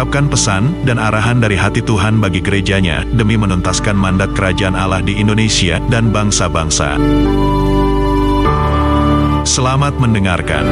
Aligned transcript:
mengungkapkan 0.00 0.32
pesan 0.32 0.64
dan 0.88 0.96
arahan 0.96 1.44
dari 1.44 1.60
hati 1.60 1.84
Tuhan 1.84 2.24
bagi 2.24 2.40
gerejanya 2.40 3.04
demi 3.20 3.36
menuntaskan 3.36 3.92
mandat 3.92 4.32
kerajaan 4.32 4.72
Allah 4.72 5.04
di 5.04 5.20
Indonesia 5.20 5.76
dan 5.92 6.08
bangsa-bangsa. 6.08 6.96
Selamat 9.44 9.92
mendengarkan. 10.00 10.64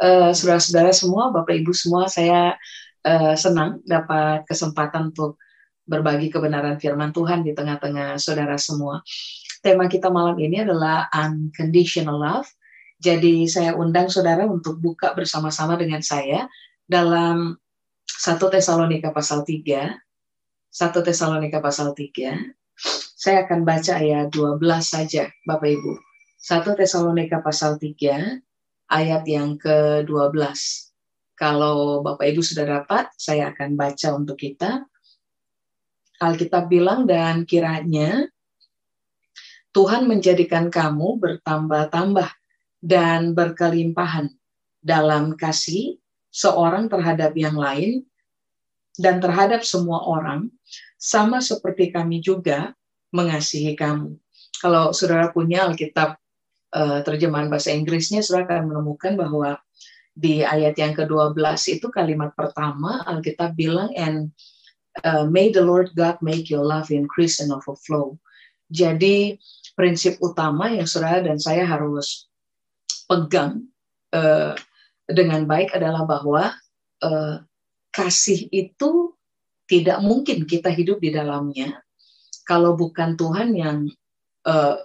Uh, 0.00 0.32
saudara-saudara 0.32 0.96
semua, 0.96 1.28
Bapak 1.28 1.60
Ibu 1.60 1.76
semua, 1.76 2.08
saya 2.08 2.56
uh, 3.04 3.36
senang 3.36 3.84
dapat 3.84 4.48
kesempatan 4.48 5.12
untuk 5.12 5.36
berbagi 5.84 6.32
kebenaran 6.32 6.80
firman 6.80 7.12
Tuhan 7.12 7.44
di 7.44 7.52
tengah-tengah 7.52 8.16
saudara 8.16 8.56
semua 8.56 9.04
tema 9.64 9.88
kita 9.88 10.12
malam 10.12 10.36
ini 10.36 10.60
adalah 10.60 11.08
unconditional 11.16 12.20
love. 12.20 12.44
Jadi 13.00 13.48
saya 13.48 13.72
undang 13.72 14.12
saudara 14.12 14.44
untuk 14.44 14.76
buka 14.76 15.16
bersama-sama 15.16 15.80
dengan 15.80 16.04
saya 16.04 16.44
dalam 16.84 17.56
1 18.04 18.36
Tesalonika 18.36 19.08
pasal 19.10 19.42
3. 19.42 19.96
1 20.68 21.08
Tesalonika 21.08 21.64
pasal 21.64 21.96
3. 21.96 22.36
Saya 23.16 23.48
akan 23.48 23.64
baca 23.64 23.96
ayat 23.96 24.28
12 24.28 24.60
saja 24.84 25.32
Bapak 25.48 25.72
Ibu. 25.72 25.92
1 26.44 26.76
Tesalonika 26.76 27.40
pasal 27.40 27.80
3 27.80 28.44
ayat 28.92 29.24
yang 29.24 29.56
ke-12. 29.56 30.44
Kalau 31.34 32.04
Bapak 32.04 32.30
Ibu 32.30 32.44
sudah 32.44 32.68
dapat, 32.68 33.08
saya 33.16 33.50
akan 33.50 33.80
baca 33.80 34.08
untuk 34.12 34.36
kita. 34.36 34.84
Alkitab 36.20 36.70
bilang 36.70 37.08
dan 37.08 37.42
kiranya 37.48 38.28
Tuhan 39.74 40.06
menjadikan 40.06 40.70
kamu 40.70 41.18
bertambah-tambah 41.18 42.30
dan 42.78 43.34
berkelimpahan 43.34 44.30
dalam 44.78 45.34
kasih 45.34 45.98
seorang 46.30 46.86
terhadap 46.86 47.34
yang 47.34 47.58
lain 47.58 48.06
dan 48.94 49.18
terhadap 49.18 49.66
semua 49.66 50.06
orang, 50.06 50.46
sama 50.94 51.42
seperti 51.42 51.90
kami 51.90 52.22
juga 52.22 52.70
mengasihi 53.10 53.74
kamu. 53.74 54.14
Kalau 54.62 54.94
saudara 54.94 55.34
punya 55.34 55.66
Alkitab 55.66 56.14
uh, 56.70 57.02
terjemahan 57.02 57.50
bahasa 57.50 57.74
Inggrisnya, 57.74 58.22
saudara 58.22 58.54
akan 58.54 58.70
menemukan 58.70 59.18
bahwa 59.18 59.58
di 60.14 60.46
ayat 60.46 60.78
yang 60.78 60.94
ke-12 60.94 61.34
itu 61.74 61.90
kalimat 61.90 62.30
pertama 62.38 63.02
Alkitab 63.02 63.58
bilang 63.58 63.90
and 63.98 64.30
uh, 65.02 65.26
may 65.26 65.50
the 65.50 65.58
Lord 65.58 65.90
God 65.98 66.22
make 66.22 66.46
your 66.46 66.62
love 66.62 66.94
increase 66.94 67.42
and 67.42 67.50
overflow. 67.50 68.14
Jadi 68.70 69.34
prinsip 69.74 70.18
utama 70.22 70.70
yang 70.70 70.86
saudara 70.86 71.22
dan 71.22 71.38
saya 71.38 71.66
harus 71.66 72.30
pegang 73.10 73.68
uh, 74.14 74.54
dengan 75.04 75.44
baik 75.44 75.74
adalah 75.74 76.06
bahwa 76.08 76.54
uh, 77.04 77.42
kasih 77.90 78.48
itu 78.50 79.12
tidak 79.68 80.00
mungkin 80.00 80.46
kita 80.46 80.70
hidup 80.70 81.02
di 81.02 81.10
dalamnya 81.12 81.84
kalau 82.44 82.76
bukan 82.76 83.16
Tuhan 83.16 83.56
yang 83.56 83.78
uh, 84.44 84.76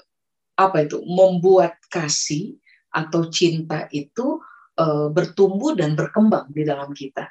apa 0.60 0.78
itu 0.84 1.00
membuat 1.04 1.80
kasih 1.92 2.60
atau 2.92 3.28
cinta 3.30 3.86
itu 3.92 4.40
uh, 4.80 5.08
bertumbuh 5.12 5.76
dan 5.78 5.94
berkembang 5.94 6.50
di 6.52 6.64
dalam 6.68 6.92
kita. 6.96 7.28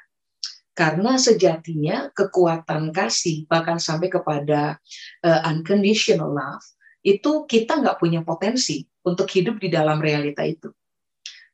Karena 0.72 1.19
sejatinya 1.19 2.15
kekuatan 2.15 2.94
kasih 2.94 3.50
bahkan 3.50 3.82
sampai 3.82 4.09
kepada 4.09 4.78
uh, 5.27 5.41
unconditional 5.50 6.31
love 6.31 6.62
itu 7.03 7.47
kita 7.47 7.78
nggak 7.78 7.98
punya 7.98 8.20
potensi 8.26 8.82
untuk 9.06 9.31
hidup 9.31 9.62
di 9.62 9.69
dalam 9.70 10.03
realita 10.03 10.42
itu. 10.42 10.69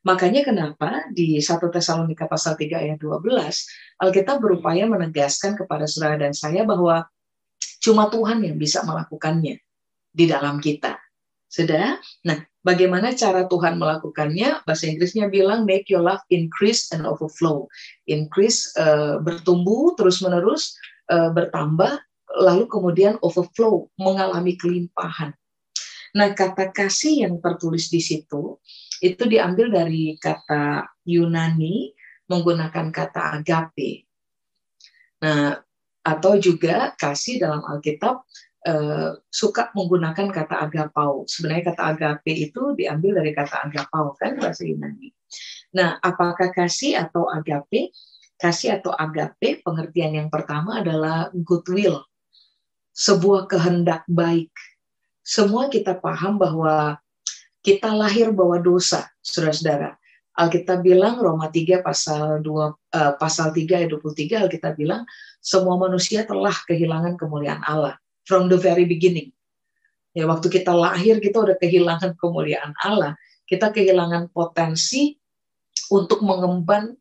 Makanya 0.04 0.44
kenapa 0.44 1.08
di 1.08 1.40
1 1.40 1.48
Tesalonika 1.72 2.28
pasal 2.28 2.60
3 2.60 2.76
ayat 2.76 2.98
12 3.00 3.24
Alkitab 4.04 4.36
berupaya 4.36 4.84
menegaskan 4.84 5.56
kepada 5.56 5.88
saudara 5.88 6.20
dan 6.20 6.36
saya 6.36 6.60
bahwa 6.68 7.08
cuma 7.80 8.12
Tuhan 8.12 8.44
yang 8.44 8.60
bisa 8.60 8.84
melakukannya 8.84 9.56
di 10.12 10.24
dalam 10.28 10.60
kita. 10.60 11.00
Sudah? 11.48 11.96
Nah, 12.26 12.42
bagaimana 12.60 13.16
cara 13.16 13.48
Tuhan 13.48 13.80
melakukannya? 13.80 14.66
Bahasa 14.68 14.90
Inggrisnya 14.90 15.32
bilang 15.32 15.64
make 15.64 15.88
your 15.88 16.04
love 16.04 16.20
increase 16.28 16.92
and 16.92 17.08
overflow. 17.08 17.64
Increase 18.04 18.74
uh, 18.76 19.22
bertumbuh 19.24 19.94
terus-menerus, 19.96 20.74
uh, 21.14 21.30
bertambah 21.32 21.96
lalu 22.40 22.66
kemudian 22.66 23.20
overflow, 23.22 23.90
mengalami 23.98 24.58
kelimpahan. 24.58 25.34
Nah, 26.14 26.30
kata 26.30 26.70
kasih 26.70 27.26
yang 27.26 27.42
tertulis 27.42 27.90
di 27.90 27.98
situ 27.98 28.62
itu 29.02 29.22
diambil 29.26 29.68
dari 29.70 30.14
kata 30.14 30.86
Yunani 31.02 31.90
menggunakan 32.30 32.94
kata 32.94 33.42
agape. 33.42 34.06
Nah, 35.26 35.58
atau 36.04 36.32
juga 36.38 36.94
kasih 36.94 37.42
dalam 37.42 37.66
Alkitab 37.66 38.22
eh, 38.62 39.10
suka 39.26 39.74
menggunakan 39.74 40.30
kata 40.30 40.54
agapau. 40.70 41.26
Sebenarnya 41.26 41.74
kata 41.74 41.82
agape 41.82 42.32
itu 42.32 42.78
diambil 42.78 43.18
dari 43.18 43.34
kata 43.34 43.66
agapau 43.66 44.14
kan 44.14 44.38
bahasa 44.38 44.62
Yunani. 44.62 45.10
Nah, 45.74 45.98
apakah 45.98 46.54
kasih 46.54 46.94
atau 46.94 47.26
agape? 47.26 47.90
Kasih 48.38 48.78
atau 48.78 48.94
agape 48.94 49.62
pengertian 49.66 50.14
yang 50.14 50.28
pertama 50.30 50.82
adalah 50.82 51.30
goodwill, 51.34 52.02
sebuah 52.94 53.50
kehendak 53.50 54.06
baik. 54.06 54.54
Semua 55.26 55.66
kita 55.66 55.98
paham 55.98 56.38
bahwa 56.38 56.96
kita 57.64 57.90
lahir 57.90 58.30
bawa 58.30 58.62
dosa, 58.62 59.10
saudara-saudara. 59.24 59.98
Alkitab 60.34 60.82
bilang 60.82 61.22
Roma 61.22 61.46
3 61.46 61.78
pasal 61.82 62.42
2 62.42 62.50
uh, 62.50 62.74
eh, 62.74 63.12
pasal 63.18 63.54
3 63.54 63.70
ayat 63.70 63.90
23 63.94 64.34
Alkitab 64.34 64.74
bilang 64.74 65.06
semua 65.38 65.78
manusia 65.78 66.26
telah 66.26 66.54
kehilangan 66.66 67.14
kemuliaan 67.14 67.62
Allah 67.62 67.94
from 68.26 68.50
the 68.50 68.58
very 68.58 68.82
beginning. 68.82 69.30
Ya 70.10 70.26
waktu 70.26 70.50
kita 70.50 70.74
lahir 70.74 71.22
kita 71.22 71.38
udah 71.38 71.54
kehilangan 71.58 72.18
kemuliaan 72.18 72.74
Allah, 72.82 73.14
kita 73.46 73.70
kehilangan 73.70 74.34
potensi 74.34 75.14
untuk 75.90 76.22
mengemban 76.26 76.98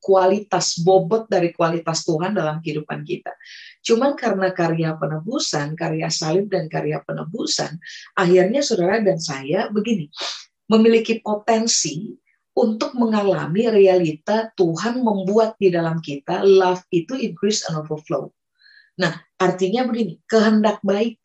kualitas 0.00 0.76
bobot 0.84 1.32
dari 1.32 1.50
kualitas 1.56 2.04
Tuhan 2.04 2.36
dalam 2.36 2.60
kehidupan 2.60 3.02
kita. 3.08 3.32
Cuman 3.80 4.12
karena 4.12 4.52
karya 4.52 4.92
penebusan, 5.00 5.72
karya 5.72 6.12
salib 6.12 6.52
dan 6.52 6.68
karya 6.68 7.00
penebusan, 7.06 7.80
akhirnya 8.20 8.60
saudara 8.60 9.00
dan 9.00 9.16
saya 9.16 9.72
begini, 9.72 10.12
memiliki 10.68 11.24
potensi 11.24 12.12
untuk 12.56 12.96
mengalami 12.96 13.68
realita 13.68 14.52
Tuhan 14.56 15.04
membuat 15.04 15.60
di 15.60 15.68
dalam 15.68 16.00
kita 16.00 16.40
love 16.44 16.84
itu 16.92 17.16
increase 17.16 17.64
and 17.68 17.80
overflow. 17.80 18.32
Nah, 18.96 19.12
artinya 19.36 19.84
begini, 19.84 20.20
kehendak 20.24 20.80
baik 20.80 21.20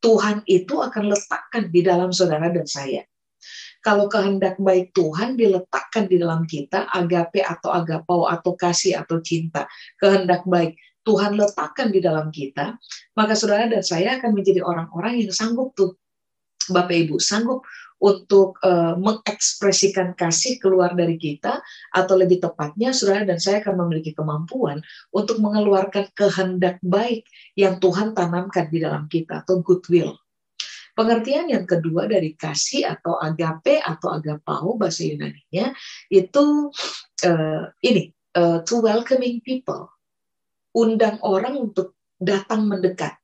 Tuhan 0.00 0.44
itu 0.48 0.80
akan 0.80 1.12
letakkan 1.12 1.68
di 1.68 1.80
dalam 1.84 2.12
saudara 2.12 2.48
dan 2.48 2.64
saya 2.64 3.04
kalau 3.80 4.10
kehendak 4.10 4.58
baik 4.58 4.90
Tuhan 4.92 5.38
diletakkan 5.38 6.10
di 6.10 6.18
dalam 6.18 6.44
kita, 6.44 6.90
agape 6.90 7.40
atau 7.42 7.70
agapau 7.70 8.26
atau 8.26 8.58
kasih 8.58 8.98
atau 9.00 9.22
cinta, 9.22 9.70
kehendak 10.02 10.42
baik 10.44 10.74
Tuhan 11.08 11.40
letakkan 11.40 11.88
di 11.88 12.04
dalam 12.04 12.28
kita, 12.28 12.76
maka 13.16 13.32
saudara 13.32 13.64
dan 13.64 13.80
saya 13.80 14.20
akan 14.20 14.36
menjadi 14.36 14.60
orang-orang 14.60 15.24
yang 15.24 15.32
sanggup 15.32 15.72
tuh, 15.72 15.96
Bapak 16.68 16.92
Ibu, 16.92 17.16
sanggup 17.16 17.64
untuk 17.98 18.60
uh, 18.60 18.94
mengekspresikan 19.00 20.12
kasih 20.12 20.60
keluar 20.60 20.92
dari 20.92 21.16
kita, 21.16 21.64
atau 21.96 22.14
lebih 22.14 22.44
tepatnya, 22.44 22.92
saudara 22.92 23.24
dan 23.24 23.40
saya 23.40 23.64
akan 23.64 23.88
memiliki 23.88 24.12
kemampuan 24.12 24.84
untuk 25.10 25.40
mengeluarkan 25.40 26.12
kehendak 26.12 26.76
baik 26.84 27.24
yang 27.56 27.80
Tuhan 27.80 28.12
tanamkan 28.12 28.68
di 28.68 28.78
dalam 28.84 29.08
kita, 29.08 29.42
atau 29.42 29.64
goodwill. 29.64 30.12
Pengertian 30.98 31.46
yang 31.46 31.62
kedua 31.62 32.10
dari 32.10 32.34
kasih 32.34 32.90
atau 32.90 33.22
agape 33.22 33.78
atau 33.78 34.18
agapau 34.18 34.74
bahasa 34.74 35.06
Yunani-nya 35.06 35.70
itu 36.10 36.74
uh, 37.22 37.62
ini 37.86 38.10
uh, 38.34 38.66
to 38.66 38.82
welcoming 38.82 39.38
people, 39.46 39.94
undang 40.74 41.22
orang 41.22 41.54
untuk 41.54 41.94
datang 42.18 42.66
mendekat. 42.66 43.14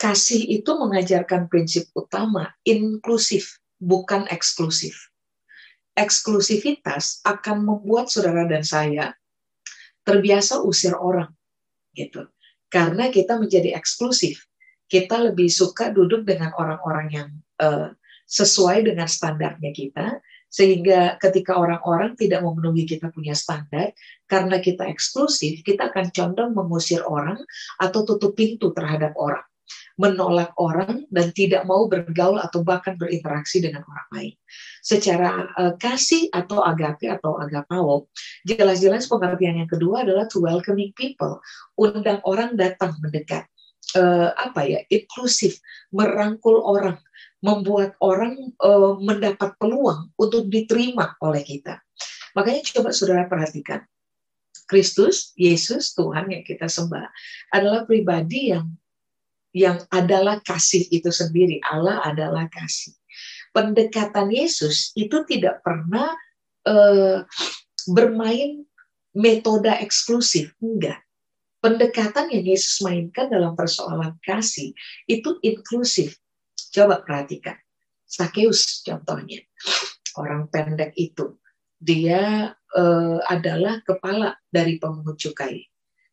Kasih 0.00 0.40
itu 0.40 0.72
mengajarkan 0.72 1.52
prinsip 1.52 1.92
utama 1.92 2.56
inklusif, 2.64 3.60
bukan 3.76 4.24
eksklusif. 4.32 5.12
Eksklusivitas 5.92 7.20
akan 7.28 7.60
membuat 7.60 8.08
saudara 8.08 8.48
dan 8.48 8.64
saya 8.64 9.12
terbiasa 10.02 10.64
usir 10.64 10.96
orang 10.96 11.28
gitu. 11.92 12.24
Karena 12.72 13.12
kita 13.12 13.36
menjadi 13.38 13.76
eksklusif. 13.76 14.48
Kita 14.94 15.18
lebih 15.18 15.50
suka 15.50 15.90
duduk 15.90 16.22
dengan 16.22 16.54
orang-orang 16.54 17.06
yang 17.10 17.28
uh, 17.58 17.90
sesuai 18.30 18.86
dengan 18.86 19.10
standarnya 19.10 19.74
kita 19.74 20.22
sehingga 20.54 21.18
ketika 21.18 21.58
orang-orang 21.58 22.14
tidak 22.14 22.46
memenuhi 22.46 22.86
kita 22.86 23.10
punya 23.10 23.34
standar 23.34 23.90
karena 24.30 24.62
kita 24.62 24.86
eksklusif 24.86 25.66
kita 25.66 25.90
akan 25.90 26.14
condong 26.14 26.54
mengusir 26.54 27.02
orang 27.02 27.42
atau 27.82 28.06
tutup 28.06 28.38
pintu 28.38 28.70
terhadap 28.70 29.18
orang 29.18 29.42
menolak 29.94 30.50
orang 30.58 31.06
dan 31.08 31.30
tidak 31.30 31.62
mau 31.70 31.86
bergaul 31.86 32.42
atau 32.42 32.66
bahkan 32.66 32.98
berinteraksi 32.98 33.62
dengan 33.62 33.86
orang 33.86 34.08
lain. 34.10 34.34
Secara 34.82 35.48
uh, 35.54 35.72
kasih 35.78 36.28
atau 36.34 36.60
agape 36.66 37.06
atau 37.06 37.38
agapao, 37.38 38.10
jelas-jelas 38.42 39.06
pengertian 39.06 39.62
yang 39.62 39.70
kedua 39.70 40.02
adalah 40.02 40.26
to 40.26 40.42
welcoming 40.42 40.90
people, 40.98 41.38
undang 41.78 42.18
orang 42.26 42.58
datang 42.58 42.98
mendekat. 42.98 43.46
Uh, 43.94 44.32
apa 44.40 44.66
ya 44.66 44.80
inklusif 44.90 45.60
merangkul 45.94 46.58
orang 46.66 46.98
membuat 47.44 47.94
orang 48.02 48.50
uh, 48.58 48.98
mendapat 48.98 49.54
peluang 49.60 50.10
untuk 50.18 50.50
diterima 50.50 51.14
oleh 51.22 51.46
kita 51.46 51.78
makanya 52.34 52.64
coba 52.74 52.90
saudara 52.90 53.28
perhatikan 53.30 53.86
Kristus 54.66 55.36
Yesus 55.36 55.92
Tuhan 55.92 56.32
yang 56.32 56.42
kita 56.42 56.66
sembah 56.66 57.06
adalah 57.52 57.84
pribadi 57.84 58.50
yang 58.56 58.66
yang 59.54 59.78
adalah 59.94 60.42
kasih 60.42 60.82
itu 60.90 61.14
sendiri. 61.14 61.62
Allah 61.62 62.02
adalah 62.02 62.50
kasih. 62.50 62.90
Pendekatan 63.54 64.34
Yesus 64.34 64.90
itu 64.98 65.22
tidak 65.30 65.62
pernah 65.62 66.10
uh, 66.66 67.22
bermain 67.86 68.66
metode 69.14 69.70
eksklusif, 69.78 70.50
enggak. 70.58 70.98
Pendekatan 71.64 72.28
yang 72.28 72.44
Yesus 72.44 72.84
mainkan 72.84 73.32
dalam 73.32 73.56
persoalan 73.56 74.20
kasih 74.20 74.76
itu 75.08 75.40
inklusif. 75.40 76.20
Coba 76.76 77.00
perhatikan. 77.00 77.56
Sakeus 78.04 78.84
contohnya. 78.84 79.40
Orang 80.20 80.52
pendek 80.52 80.92
itu. 81.00 81.40
Dia 81.80 82.52
uh, 82.52 83.18
adalah 83.24 83.80
kepala 83.80 84.36
dari 84.52 84.76
pemungut 84.76 85.16
cukai. 85.16 85.64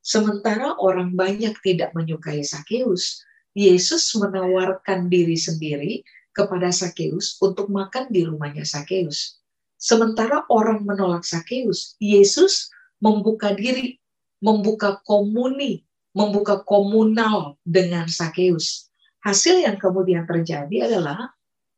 Sementara 0.01 0.81
orang 0.81 1.13
banyak 1.13 1.53
tidak 1.61 1.93
menyukai 1.93 2.41
Sakeus, 2.41 3.21
Yesus 3.53 4.09
menawarkan 4.17 5.13
diri 5.13 5.37
sendiri 5.37 6.01
kepada 6.33 6.73
Sakeus 6.73 7.37
untuk 7.37 7.69
makan 7.69 8.09
di 8.09 8.25
rumahnya 8.25 8.65
Sakeus. 8.65 9.37
Sementara 9.77 10.41
orang 10.49 10.81
menolak 10.89 11.21
Sakeus, 11.21 11.93
Yesus 12.01 12.73
membuka 12.97 13.53
diri, 13.53 14.00
membuka 14.41 14.99
komuni, 15.05 15.85
membuka 16.11 16.65
komunal 16.65 17.55
dengan 17.63 18.09
Sakeus. 18.09 18.89
Hasil 19.21 19.61
yang 19.61 19.77
kemudian 19.77 20.25
terjadi 20.25 20.89
adalah 20.89 21.31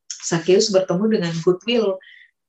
Sakeus 0.08 0.72
bertemu 0.72 1.20
dengan 1.20 1.34
goodwill 1.44 2.00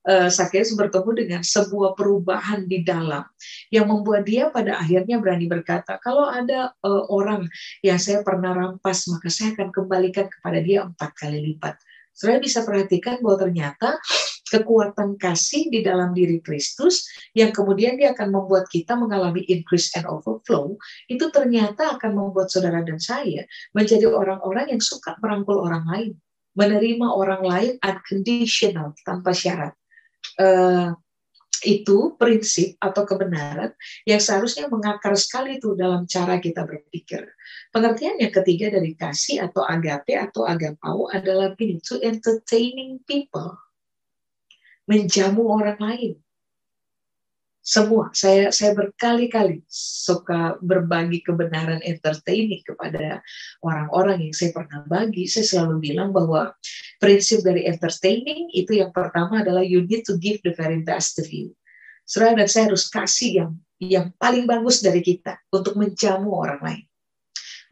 uh, 0.06 0.30
bertemu 0.78 1.10
dengan 1.16 1.42
sebuah 1.42 1.96
perubahan 1.96 2.68
di 2.68 2.84
dalam 2.84 3.24
yang 3.72 3.88
membuat 3.88 4.28
dia 4.28 4.52
pada 4.52 4.78
akhirnya 4.78 5.18
berani 5.18 5.48
berkata, 5.48 5.98
kalau 5.98 6.28
ada 6.28 6.76
uh, 6.84 7.04
orang 7.10 7.48
yang 7.82 7.98
saya 7.98 8.20
pernah 8.22 8.52
rampas, 8.54 9.08
maka 9.08 9.28
saya 9.32 9.56
akan 9.56 9.72
kembalikan 9.72 10.28
kepada 10.28 10.60
dia 10.60 10.84
empat 10.84 11.10
kali 11.16 11.40
lipat. 11.52 11.74
Saya 12.14 12.38
bisa 12.38 12.62
perhatikan 12.62 13.18
bahwa 13.18 13.50
ternyata 13.50 13.98
kekuatan 14.44 15.16
kasih 15.16 15.72
di 15.72 15.80
dalam 15.80 16.12
diri 16.12 16.38
Kristus 16.44 17.08
yang 17.32 17.50
kemudian 17.50 17.96
dia 17.96 18.12
akan 18.12 18.28
membuat 18.28 18.68
kita 18.68 18.92
mengalami 18.92 19.40
increase 19.48 19.92
and 19.96 20.04
overflow 20.04 20.76
itu 21.08 21.28
ternyata 21.32 21.96
akan 21.96 22.12
membuat 22.12 22.52
saudara 22.52 22.84
dan 22.84 23.00
saya 23.00 23.48
menjadi 23.72 24.12
orang-orang 24.12 24.76
yang 24.76 24.82
suka 24.84 25.16
merangkul 25.24 25.64
orang 25.64 25.84
lain 25.88 26.12
menerima 26.54 27.06
orang 27.08 27.42
lain 27.42 27.72
unconditional 27.82 28.94
tanpa 29.02 29.32
syarat 29.34 29.74
uh, 30.38 30.94
itu 31.64 32.14
prinsip 32.20 32.76
atau 32.78 33.08
kebenaran 33.08 33.72
yang 34.04 34.20
seharusnya 34.20 34.68
mengakar 34.68 35.16
sekali 35.16 35.56
itu 35.56 35.72
dalam 35.72 36.04
cara 36.04 36.36
kita 36.36 36.62
berpikir. 36.68 37.24
Pengertian 37.72 38.20
yang 38.20 38.30
ketiga 38.30 38.68
dari 38.68 38.92
kasih 38.92 39.48
atau 39.48 39.64
agape 39.64 40.12
atau 40.12 40.44
agapau 40.44 41.08
adalah 41.08 41.56
begini, 41.56 41.80
to 41.80 41.98
entertaining 42.04 43.00
people. 43.08 43.56
Menjamu 44.84 45.48
orang 45.48 45.80
lain. 45.80 46.12
Semua. 47.64 48.12
Saya 48.12 48.52
saya 48.52 48.76
berkali-kali 48.76 49.64
suka 49.72 50.60
berbagi 50.60 51.24
kebenaran 51.24 51.80
entertaining 51.80 52.60
kepada 52.60 53.24
orang-orang 53.64 54.28
yang 54.28 54.36
saya 54.36 54.52
pernah 54.52 54.84
bagi. 54.84 55.24
Saya 55.24 55.48
selalu 55.48 55.80
bilang 55.80 56.12
bahwa 56.12 56.52
prinsip 57.00 57.40
dari 57.40 57.64
entertaining 57.64 58.52
itu 58.52 58.76
yang 58.84 58.92
pertama 58.92 59.40
adalah 59.40 59.64
you 59.64 59.80
need 59.88 60.04
to 60.04 60.20
give 60.20 60.44
the 60.44 60.52
very 60.52 60.84
best 60.84 61.16
of 61.16 61.24
you. 61.32 61.56
Saudara 62.04 62.44
dan 62.44 62.48
saya 62.52 62.68
harus 62.68 62.84
kasih 62.92 63.30
yang 63.32 63.50
yang 63.80 64.06
paling 64.20 64.44
bagus 64.44 64.84
dari 64.84 65.00
kita 65.00 65.40
untuk 65.48 65.80
menjamu 65.80 66.36
orang 66.36 66.60
lain. 66.60 66.84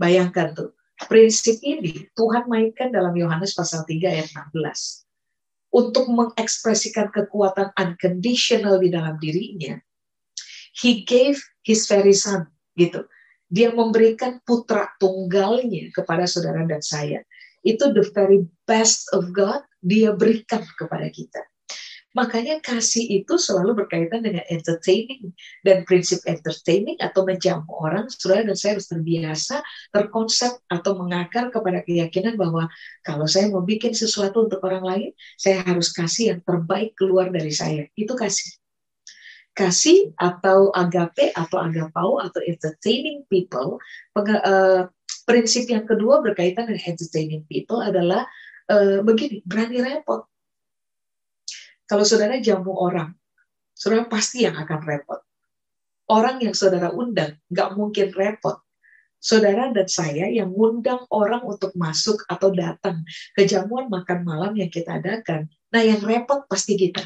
Bayangkan 0.00 0.56
tuh 0.56 0.72
prinsip 1.04 1.60
ini 1.60 2.08
Tuhan 2.16 2.48
mainkan 2.48 2.88
dalam 2.88 3.12
Yohanes 3.12 3.52
pasal 3.52 3.84
3 3.84 4.08
ayat 4.08 4.32
16 4.32 5.11
untuk 5.72 6.12
mengekspresikan 6.12 7.08
kekuatan 7.08 7.72
unconditional 7.80 8.76
di 8.76 8.92
dalam 8.92 9.16
dirinya, 9.16 9.80
he 10.76 11.02
gave 11.08 11.40
his 11.64 11.88
very 11.88 12.12
son 12.12 12.46
gitu. 12.76 13.08
Dia 13.52 13.72
memberikan 13.72 14.40
putra 14.48 14.88
tunggalnya 14.96 15.92
kepada 15.92 16.24
saudara 16.24 16.64
dan 16.64 16.80
saya. 16.80 17.20
Itu 17.64 17.92
the 17.92 18.04
very 18.16 18.48
best 18.64 19.12
of 19.12 19.32
God 19.32 19.60
dia 19.84 20.16
berikan 20.16 20.64
kepada 20.80 21.08
kita. 21.12 21.51
Makanya 22.12 22.60
kasih 22.60 23.24
itu 23.24 23.40
selalu 23.40 23.84
berkaitan 23.84 24.20
dengan 24.20 24.44
entertaining 24.52 25.32
dan 25.64 25.88
prinsip 25.88 26.20
entertaining 26.28 27.00
atau 27.00 27.24
menjamu 27.24 27.64
orang. 27.72 28.04
Saudara 28.12 28.44
dan 28.44 28.56
saya 28.56 28.76
harus 28.76 28.88
terbiasa 28.92 29.64
terkonsep 29.96 30.52
atau 30.68 30.92
mengakar 31.00 31.48
kepada 31.48 31.80
keyakinan 31.80 32.36
bahwa 32.36 32.68
kalau 33.00 33.24
saya 33.24 33.48
mau 33.48 33.64
bikin 33.64 33.96
sesuatu 33.96 34.44
untuk 34.44 34.60
orang 34.60 34.84
lain, 34.84 35.10
saya 35.40 35.64
harus 35.64 35.88
kasih 35.88 36.36
yang 36.36 36.40
terbaik 36.44 36.92
keluar 37.00 37.32
dari 37.32 37.52
saya. 37.52 37.88
Itu 37.96 38.12
kasih. 38.12 38.60
Kasih 39.52 40.16
atau 40.16 40.72
agape 40.72 41.32
atau 41.36 41.60
agapau 41.60 42.20
atau 42.24 42.40
entertaining 42.44 43.24
people, 43.28 43.76
uh, 44.16 44.88
prinsip 45.28 45.68
yang 45.68 45.84
kedua 45.84 46.24
berkaitan 46.24 46.72
dengan 46.72 46.84
entertaining 46.88 47.44
people 47.48 47.84
adalah 47.84 48.24
uh, 48.72 49.04
begini, 49.04 49.44
berani 49.44 49.84
repot 49.84 50.31
kalau 51.92 52.08
saudara 52.08 52.40
jamu 52.40 52.72
orang, 52.72 53.12
saudara 53.76 54.08
pasti 54.08 54.48
yang 54.48 54.56
akan 54.56 54.80
repot. 54.80 55.20
Orang 56.08 56.40
yang 56.40 56.56
saudara 56.56 56.88
undang 56.88 57.36
nggak 57.52 57.68
mungkin 57.76 58.08
repot. 58.16 58.64
Saudara 59.20 59.68
dan 59.76 59.84
saya 59.92 60.24
yang 60.32 60.56
undang 60.56 61.04
orang 61.12 61.44
untuk 61.44 61.76
masuk 61.76 62.24
atau 62.32 62.48
datang 62.48 63.04
ke 63.36 63.44
jamuan 63.44 63.92
makan 63.92 64.24
malam 64.24 64.56
yang 64.56 64.72
kita 64.72 65.04
adakan. 65.04 65.52
Nah 65.68 65.84
yang 65.84 66.00
repot 66.00 66.48
pasti 66.48 66.80
kita. 66.80 67.04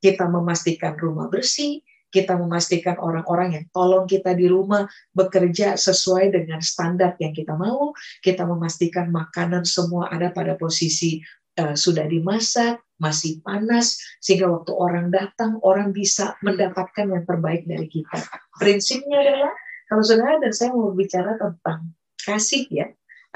Kita 0.00 0.32
memastikan 0.32 0.96
rumah 0.96 1.28
bersih, 1.28 1.84
kita 2.08 2.40
memastikan 2.40 2.96
orang-orang 2.96 3.52
yang 3.52 3.64
tolong 3.68 4.08
kita 4.08 4.32
di 4.32 4.48
rumah 4.48 4.88
bekerja 5.12 5.76
sesuai 5.76 6.32
dengan 6.32 6.64
standar 6.64 7.20
yang 7.20 7.36
kita 7.36 7.52
mau, 7.52 7.92
kita 8.24 8.48
memastikan 8.48 9.12
makanan 9.12 9.68
semua 9.68 10.08
ada 10.08 10.32
pada 10.32 10.56
posisi 10.56 11.20
uh, 11.60 11.74
sudah 11.74 12.04
dimasak, 12.06 12.80
masih 12.96 13.44
panas 13.44 14.00
sehingga 14.24 14.48
waktu 14.48 14.72
orang 14.72 15.12
datang 15.12 15.60
orang 15.60 15.92
bisa 15.92 16.36
mendapatkan 16.40 17.08
yang 17.08 17.24
terbaik 17.28 17.68
dari 17.68 17.88
kita. 17.88 18.24
Prinsipnya 18.56 19.20
adalah 19.20 19.52
kalau 19.86 20.02
saudara 20.02 20.40
dan 20.40 20.52
saya 20.52 20.72
mau 20.72 20.92
bicara 20.96 21.36
tentang 21.36 21.92
kasih 22.24 22.64
ya, 22.72 22.86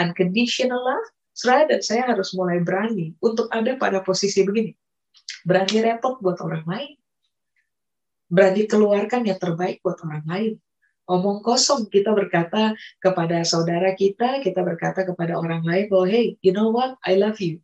unconditional 0.00 0.80
love, 0.80 1.08
saudara 1.36 1.76
dan 1.76 1.80
saya 1.84 2.02
harus 2.08 2.32
mulai 2.32 2.64
berani 2.64 3.14
untuk 3.20 3.52
ada 3.52 3.76
pada 3.76 4.00
posisi 4.00 4.42
begini. 4.42 4.72
Berani 5.44 5.78
repot 5.84 6.20
buat 6.20 6.40
orang 6.40 6.64
lain. 6.64 6.92
Berani 8.30 8.64
keluarkan 8.64 9.26
yang 9.26 9.38
terbaik 9.38 9.82
buat 9.84 10.00
orang 10.06 10.24
lain. 10.26 10.52
Omong 11.10 11.42
kosong 11.42 11.90
kita 11.90 12.14
berkata 12.14 12.70
kepada 13.02 13.42
saudara 13.42 13.98
kita, 13.98 14.38
kita 14.46 14.62
berkata 14.62 15.02
kepada 15.02 15.34
orang 15.34 15.66
lain 15.66 15.90
bahwa 15.90 16.06
hey, 16.06 16.38
you 16.38 16.54
know 16.54 16.70
what, 16.70 16.94
I 17.02 17.18
love 17.18 17.42
you 17.42 17.58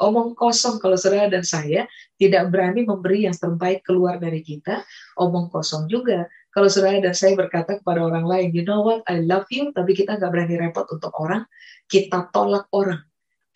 omong 0.00 0.36
kosong 0.36 0.76
kalau 0.80 0.96
saudara 0.96 1.28
dan 1.32 1.44
saya 1.44 1.88
tidak 2.20 2.52
berani 2.52 2.84
memberi 2.84 3.24
yang 3.28 3.36
terbaik 3.36 3.84
keluar 3.84 4.20
dari 4.20 4.40
kita, 4.44 4.84
omong 5.20 5.48
kosong 5.48 5.88
juga. 5.88 6.28
Kalau 6.52 6.72
saudara 6.72 7.00
dan 7.04 7.12
saya 7.12 7.36
berkata 7.36 7.76
kepada 7.80 8.00
orang 8.00 8.24
lain, 8.24 8.48
you 8.56 8.64
know 8.64 8.80
what, 8.80 9.04
I 9.08 9.20
love 9.20 9.44
you, 9.52 9.72
tapi 9.76 9.92
kita 9.92 10.16
nggak 10.16 10.32
berani 10.32 10.56
repot 10.56 10.88
untuk 10.88 11.12
orang, 11.20 11.44
kita 11.88 12.32
tolak 12.32 12.64
orang. 12.72 13.04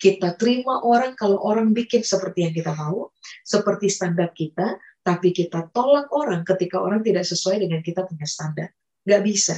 Kita 0.01 0.33
terima 0.37 0.81
orang 0.81 1.13
kalau 1.13 1.37
orang 1.45 1.77
bikin 1.77 2.01
seperti 2.01 2.49
yang 2.49 2.53
kita 2.57 2.73
mau, 2.73 3.13
seperti 3.45 3.89
standar 3.89 4.33
kita, 4.33 4.77
tapi 5.01 5.33
kita 5.33 5.69
tolak 5.73 6.09
orang 6.13 6.45
ketika 6.45 6.77
orang 6.81 7.01
tidak 7.01 7.25
sesuai 7.25 7.61
dengan 7.61 7.81
kita 7.81 8.05
punya 8.05 8.25
standar. 8.25 8.69
Nggak 9.05 9.21
bisa. 9.25 9.55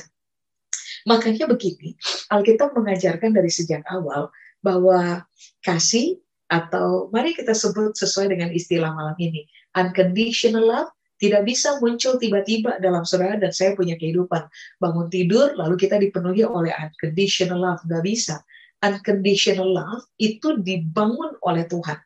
Makanya 1.03 1.51
begini, 1.51 1.99
Alkitab 2.31 2.71
mengajarkan 2.75 3.35
dari 3.35 3.51
sejak 3.51 3.83
awal 3.91 4.31
bahwa 4.63 5.27
kasih 5.59 6.22
atau 6.53 7.09
mari 7.09 7.33
kita 7.33 7.57
sebut 7.57 7.97
sesuai 7.97 8.29
dengan 8.29 8.53
istilah 8.53 8.93
malam 8.93 9.17
ini, 9.17 9.49
unconditional 9.73 10.61
love 10.61 10.93
tidak 11.17 11.49
bisa 11.49 11.81
muncul 11.81 12.21
tiba-tiba 12.21 12.77
dalam 12.77 13.01
saudara 13.07 13.41
dan 13.41 13.49
saya 13.49 13.73
punya 13.73 13.97
kehidupan. 13.97 14.45
Bangun 14.77 15.09
tidur, 15.09 15.57
lalu 15.57 15.79
kita 15.81 15.97
dipenuhi 15.97 16.45
oleh 16.45 16.69
unconditional 16.77 17.57
love. 17.57 17.81
Nggak 17.89 18.03
bisa. 18.05 18.35
Unconditional 18.83 19.71
love 19.71 20.03
itu 20.21 20.59
dibangun 20.61 21.33
oleh 21.41 21.65
Tuhan. 21.65 21.97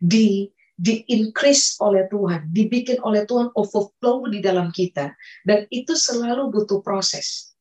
Di 0.00 0.48
di 0.76 1.08
increase 1.08 1.80
oleh 1.80 2.04
Tuhan, 2.12 2.52
dibikin 2.52 3.00
oleh 3.00 3.24
Tuhan 3.24 3.48
overflow 3.56 4.28
di 4.28 4.44
dalam 4.44 4.68
kita 4.68 5.08
dan 5.48 5.64
itu 5.72 5.96
selalu 5.96 6.52
butuh 6.52 6.84
proses. 6.84 7.55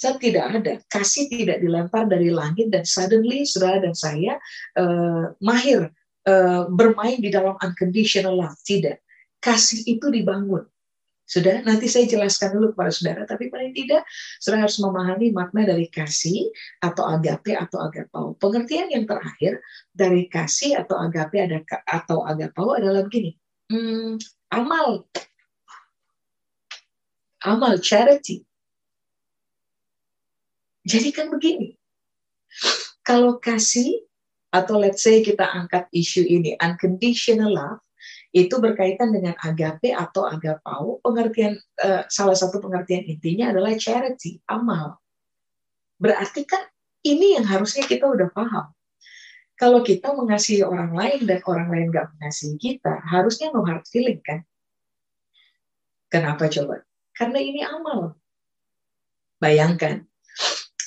Saya 0.00 0.16
tidak 0.16 0.44
ada, 0.48 0.72
kasih 0.88 1.28
tidak 1.28 1.60
dilempar 1.60 2.08
dari 2.08 2.32
langit 2.32 2.72
dan 2.72 2.88
suddenly 2.88 3.44
saudara 3.44 3.84
dan 3.84 3.92
saya 3.92 4.40
uh, 4.80 5.36
mahir 5.44 5.92
uh, 6.24 6.64
bermain 6.72 7.20
di 7.20 7.28
dalam 7.28 7.52
unconditional 7.60 8.32
love. 8.32 8.56
Tidak. 8.64 8.96
Kasih 9.44 9.84
itu 9.84 10.08
dibangun. 10.08 10.64
Sudah, 11.28 11.60
nanti 11.68 11.84
saya 11.86 12.08
jelaskan 12.08 12.56
dulu 12.56 12.72
kepada 12.72 12.90
saudara, 12.90 13.22
tapi 13.28 13.52
paling 13.52 13.76
tidak 13.76 14.02
saudara 14.40 14.66
harus 14.66 14.80
memahami 14.80 15.36
makna 15.36 15.68
dari 15.68 15.86
kasih 15.92 16.48
atau 16.80 17.04
agape 17.04 17.52
atau 17.52 17.78
agapau. 17.84 18.34
Pengertian 18.40 18.88
yang 18.88 19.04
terakhir 19.04 19.60
dari 19.92 20.32
kasih 20.32 20.80
atau 20.80 20.96
agape 20.96 21.44
ada 21.44 21.60
atau 21.84 22.24
agapau 22.24 22.72
adalah 22.72 23.04
begini. 23.04 23.36
Hmm, 23.68 24.16
amal. 24.48 25.04
Amal 27.44 27.78
charity 27.84 28.48
jadi 30.86 31.08
kan 31.12 31.28
begini, 31.28 31.76
kalau 33.04 33.36
kasih 33.36 34.00
atau 34.50 34.80
let's 34.80 35.06
say 35.06 35.22
kita 35.22 35.46
angkat 35.46 35.86
isu 35.94 36.26
ini 36.26 36.58
unconditional 36.58 37.54
love 37.54 37.80
itu 38.30 38.58
berkaitan 38.62 39.10
dengan 39.10 39.34
agape 39.42 39.90
atau 39.94 40.26
agapau 40.26 41.02
pengertian 41.02 41.58
uh, 41.82 42.06
salah 42.06 42.34
satu 42.34 42.62
pengertian 42.62 43.06
intinya 43.06 43.50
adalah 43.50 43.74
charity 43.74 44.38
amal. 44.46 44.98
Berarti 45.98 46.46
kan 46.46 46.62
ini 47.06 47.38
yang 47.38 47.46
harusnya 47.46 47.84
kita 47.86 48.06
udah 48.06 48.30
paham. 48.30 48.70
Kalau 49.60 49.84
kita 49.84 50.16
mengasihi 50.16 50.64
orang 50.64 50.96
lain 50.96 51.28
dan 51.28 51.44
orang 51.44 51.68
lain 51.68 51.86
gak 51.92 52.08
mengasihi 52.16 52.56
kita 52.56 53.04
harusnya 53.04 53.52
no 53.52 53.60
hard 53.68 53.84
feeling 53.92 54.22
kan? 54.24 54.40
Kenapa 56.08 56.48
coba? 56.48 56.80
Karena 57.12 57.38
ini 57.44 57.60
amal. 57.60 58.16
Bayangkan 59.36 60.09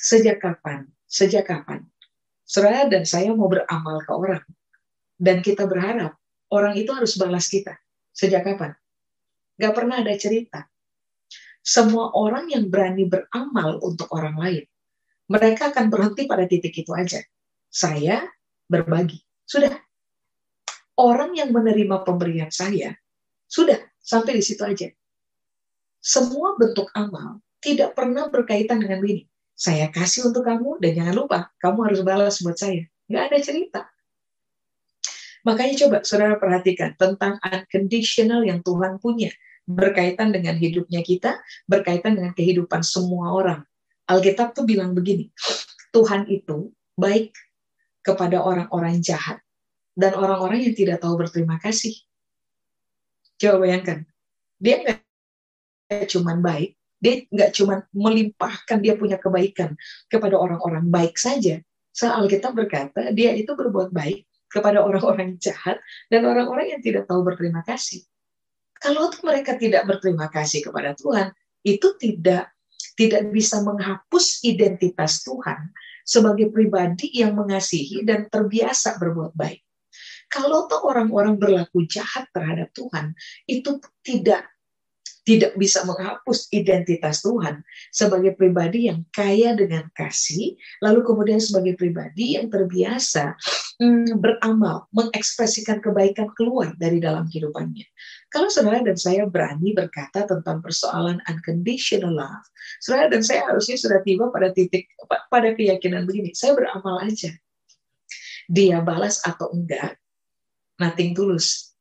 Sejak 0.04 0.44
kapan? 0.44 0.84
Sejak 1.08 1.48
kapan? 1.48 1.80
Saudara 2.44 2.84
dan 2.92 3.08
saya 3.08 3.32
mau 3.32 3.48
beramal 3.48 4.04
ke 4.04 4.12
orang. 4.12 4.44
Dan 5.16 5.40
kita 5.40 5.64
berharap 5.64 6.20
orang 6.52 6.76
itu 6.76 6.92
harus 6.92 7.16
balas 7.16 7.48
kita. 7.48 7.72
Sejak 8.12 8.44
kapan? 8.44 8.76
Gak 9.56 9.72
pernah 9.72 10.04
ada 10.04 10.12
cerita. 10.20 10.68
Semua 11.64 12.12
orang 12.12 12.52
yang 12.52 12.68
berani 12.68 13.08
beramal 13.08 13.80
untuk 13.80 14.12
orang 14.12 14.36
lain, 14.36 14.64
mereka 15.32 15.72
akan 15.72 15.88
berhenti 15.88 16.28
pada 16.28 16.44
titik 16.44 16.76
itu 16.76 16.92
aja. 16.92 17.24
Saya 17.72 18.28
berbagi. 18.68 19.24
Sudah. 19.48 19.72
Orang 21.00 21.32
yang 21.32 21.48
menerima 21.48 22.04
pemberian 22.04 22.52
saya, 22.52 22.92
sudah 23.48 23.80
sampai 24.04 24.36
di 24.36 24.44
situ 24.44 24.60
aja. 24.60 24.92
Semua 26.04 26.60
bentuk 26.60 26.92
amal 26.92 27.40
tidak 27.64 27.96
pernah 27.96 28.28
berkaitan 28.28 28.84
dengan 28.84 29.00
ini 29.00 29.24
saya 29.54 29.86
kasih 29.88 30.28
untuk 30.30 30.42
kamu 30.42 30.82
dan 30.82 30.90
jangan 30.98 31.14
lupa 31.14 31.38
kamu 31.62 31.78
harus 31.90 32.00
balas 32.02 32.42
buat 32.42 32.58
saya. 32.58 32.84
Nggak 33.06 33.24
ada 33.30 33.38
cerita. 33.40 33.80
Makanya 35.44 35.74
coba 35.86 35.96
saudara 36.02 36.34
perhatikan 36.40 36.96
tentang 36.96 37.36
unconditional 37.44 38.42
yang 38.42 38.64
Tuhan 38.64 38.96
punya 38.98 39.30
berkaitan 39.64 40.32
dengan 40.32 40.56
hidupnya 40.56 41.00
kita, 41.04 41.40
berkaitan 41.68 42.16
dengan 42.16 42.32
kehidupan 42.32 42.80
semua 42.84 43.32
orang. 43.32 43.60
Alkitab 44.04 44.52
tuh 44.52 44.68
bilang 44.68 44.92
begini, 44.92 45.32
Tuhan 45.92 46.28
itu 46.28 46.72
baik 46.96 47.32
kepada 48.04 48.44
orang-orang 48.44 49.00
jahat 49.00 49.40
dan 49.96 50.12
orang-orang 50.12 50.60
yang 50.60 50.76
tidak 50.76 51.00
tahu 51.00 51.16
berterima 51.16 51.56
kasih. 51.56 51.96
Coba 53.40 53.64
bayangkan, 53.64 54.04
dia 54.60 54.84
nggak 54.84 56.08
cuma 56.12 56.36
baik, 56.36 56.76
dia 57.04 57.28
nggak 57.28 57.52
cuma 57.52 57.84
melimpahkan 57.92 58.80
dia 58.80 58.96
punya 58.96 59.20
kebaikan 59.20 59.76
kepada 60.08 60.40
orang-orang 60.40 60.88
baik 60.88 61.20
saja. 61.20 61.60
Soal 61.92 62.24
Alkitab 62.24 62.56
berkata 62.56 63.12
dia 63.12 63.36
itu 63.36 63.52
berbuat 63.52 63.92
baik 63.92 64.24
kepada 64.48 64.80
orang-orang 64.80 65.36
jahat 65.36 65.84
dan 66.08 66.24
orang-orang 66.24 66.72
yang 66.72 66.80
tidak 66.80 67.04
tahu 67.04 67.20
berterima 67.20 67.60
kasih. 67.68 68.00
Kalau 68.80 69.12
mereka 69.20 69.60
tidak 69.60 69.84
berterima 69.84 70.32
kasih 70.32 70.64
kepada 70.64 70.96
Tuhan, 70.96 71.36
itu 71.60 71.92
tidak 72.00 72.56
tidak 72.94 73.28
bisa 73.34 73.60
menghapus 73.60 74.40
identitas 74.46 75.20
Tuhan 75.26 75.74
sebagai 76.06 76.48
pribadi 76.54 77.10
yang 77.12 77.34
mengasihi 77.34 78.06
dan 78.06 78.30
terbiasa 78.30 78.96
berbuat 78.96 79.34
baik. 79.34 79.60
Kalau 80.30 80.66
orang-orang 80.66 81.38
berlaku 81.38 81.86
jahat 81.86 82.26
terhadap 82.34 82.70
Tuhan, 82.74 83.14
itu 83.46 83.78
tidak 84.02 84.53
tidak 85.24 85.56
bisa 85.56 85.82
menghapus 85.88 86.52
identitas 86.52 87.24
Tuhan 87.24 87.64
sebagai 87.88 88.36
pribadi 88.36 88.92
yang 88.92 89.08
kaya 89.08 89.56
dengan 89.56 89.88
kasih, 89.96 90.52
lalu 90.84 91.00
kemudian 91.00 91.40
sebagai 91.40 91.80
pribadi 91.80 92.36
yang 92.36 92.52
terbiasa 92.52 93.32
hmm, 93.80 94.20
beramal, 94.20 94.84
mengekspresikan 94.92 95.80
kebaikan 95.80 96.28
keluar 96.36 96.76
dari 96.76 97.00
dalam 97.00 97.24
kehidupannya. 97.32 97.88
Kalau 98.28 98.52
saudara 98.52 98.84
dan 98.84 99.00
saya 99.00 99.24
berani 99.24 99.72
berkata 99.72 100.28
tentang 100.28 100.60
persoalan 100.60 101.18
unconditional 101.24 102.12
love, 102.12 102.44
saudara 102.84 103.08
dan 103.08 103.24
saya 103.24 103.48
harusnya 103.48 103.80
sudah 103.80 104.04
tiba 104.04 104.28
pada 104.28 104.52
titik, 104.52 104.92
pada 105.08 105.56
keyakinan 105.56 106.04
begini, 106.04 106.36
saya 106.36 106.52
beramal 106.52 107.00
aja. 107.00 107.32
Dia 108.44 108.84
balas 108.84 109.24
atau 109.24 109.48
enggak, 109.56 109.96
nothing 110.76 111.16
tulus 111.16 111.73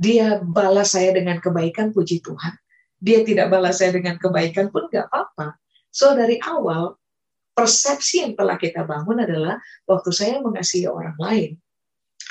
dia 0.00 0.40
balas 0.40 0.96
saya 0.96 1.12
dengan 1.12 1.36
kebaikan, 1.44 1.92
puji 1.92 2.24
Tuhan. 2.24 2.56
Dia 3.04 3.20
tidak 3.20 3.52
balas 3.52 3.84
saya 3.84 3.92
dengan 3.92 4.16
kebaikan 4.16 4.72
pun 4.72 4.88
nggak 4.88 5.12
apa-apa. 5.12 5.60
So 5.92 6.16
dari 6.16 6.40
awal, 6.40 6.96
persepsi 7.52 8.24
yang 8.24 8.32
telah 8.32 8.56
kita 8.56 8.88
bangun 8.88 9.20
adalah 9.20 9.60
waktu 9.84 10.08
saya 10.08 10.40
mengasihi 10.40 10.88
orang 10.88 11.20
lain, 11.20 11.50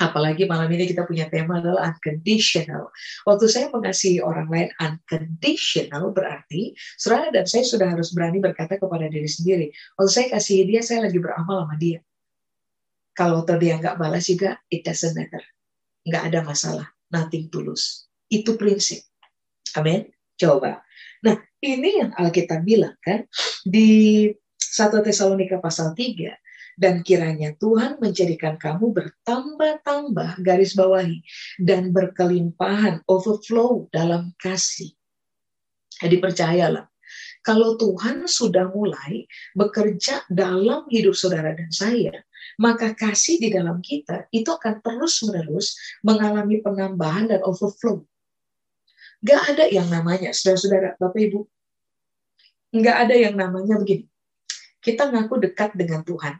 apalagi 0.02 0.50
malam 0.50 0.66
ini 0.74 0.90
kita 0.90 1.06
punya 1.06 1.30
tema 1.30 1.62
adalah 1.62 1.94
unconditional. 1.94 2.90
Waktu 3.22 3.46
saya 3.46 3.66
mengasihi 3.70 4.18
orang 4.18 4.50
lain 4.50 4.70
unconditional 4.82 6.10
berarti 6.10 6.74
saudara 6.98 7.30
dan 7.30 7.46
saya 7.46 7.62
sudah 7.62 7.86
harus 7.94 8.10
berani 8.10 8.42
berkata 8.42 8.82
kepada 8.82 9.06
diri 9.06 9.30
sendiri, 9.30 9.66
waktu 9.94 10.10
saya 10.10 10.26
kasih 10.34 10.66
dia, 10.66 10.82
saya 10.82 11.06
lagi 11.06 11.22
beramal 11.22 11.62
sama 11.62 11.78
dia. 11.78 12.02
Kalau 13.14 13.46
dia 13.46 13.78
nggak 13.78 13.94
balas 13.94 14.26
juga, 14.26 14.58
it 14.74 14.82
doesn't 14.82 15.14
matter. 15.14 15.42
Nggak 16.02 16.34
ada 16.34 16.40
masalah 16.42 16.90
nothing 17.10 17.50
tulus. 17.50 18.06
Itu 18.30 18.54
prinsip. 18.56 19.02
Amin. 19.76 20.10
Coba. 20.38 20.82
Nah, 21.20 21.36
ini 21.60 22.00
yang 22.00 22.10
Alkitab 22.16 22.64
bilang 22.64 22.96
kan 23.04 23.28
di 23.62 24.26
1 24.56 25.04
Tesalonika 25.04 25.60
pasal 25.60 25.92
3 25.92 26.32
dan 26.80 27.04
kiranya 27.04 27.52
Tuhan 27.60 28.00
menjadikan 28.00 28.56
kamu 28.56 28.96
bertambah-tambah 28.96 30.40
garis 30.40 30.72
bawahi 30.72 31.20
dan 31.60 31.92
berkelimpahan 31.92 33.04
overflow 33.04 33.84
dalam 33.92 34.32
kasih. 34.40 34.96
Jadi 36.00 36.16
percayalah, 36.16 36.88
kalau 37.44 37.76
Tuhan 37.76 38.24
sudah 38.24 38.72
mulai 38.72 39.28
bekerja 39.52 40.24
dalam 40.32 40.88
hidup 40.88 41.12
saudara 41.12 41.52
dan 41.52 41.68
saya, 41.68 42.16
maka 42.60 42.92
kasih 42.92 43.40
di 43.40 43.48
dalam 43.48 43.80
kita 43.80 44.28
itu 44.28 44.52
akan 44.52 44.84
terus-menerus 44.84 45.80
mengalami 46.04 46.60
penambahan 46.60 47.32
dan 47.32 47.40
overflow. 47.40 48.04
Gak 49.24 49.56
ada 49.56 49.64
yang 49.68 49.88
namanya, 49.88 50.36
saudara-saudara, 50.36 51.00
Bapak 51.00 51.20
Ibu, 51.24 51.40
gak 52.84 52.96
ada 53.08 53.16
yang 53.16 53.36
namanya 53.36 53.80
begini. 53.80 54.04
Kita 54.80 55.08
ngaku 55.08 55.40
dekat 55.40 55.72
dengan 55.76 56.04
Tuhan, 56.04 56.36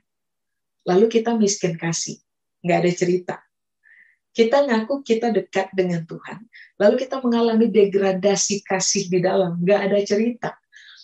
lalu 0.85 1.09
kita 1.09 1.37
miskin 1.37 1.81
kasih, 1.81 2.21
gak 2.65 2.85
ada 2.85 2.93
cerita. 2.93 3.37
Kita 4.31 4.65
ngaku 4.65 5.01
kita 5.05 5.33
dekat 5.33 5.73
dengan 5.73 6.05
Tuhan, 6.05 6.45
lalu 6.77 7.05
kita 7.05 7.21
mengalami 7.25 7.69
degradasi 7.69 8.65
kasih 8.65 9.09
di 9.09 9.25
dalam, 9.25 9.61
gak 9.65 9.89
ada 9.89 9.99
cerita. 10.05 10.57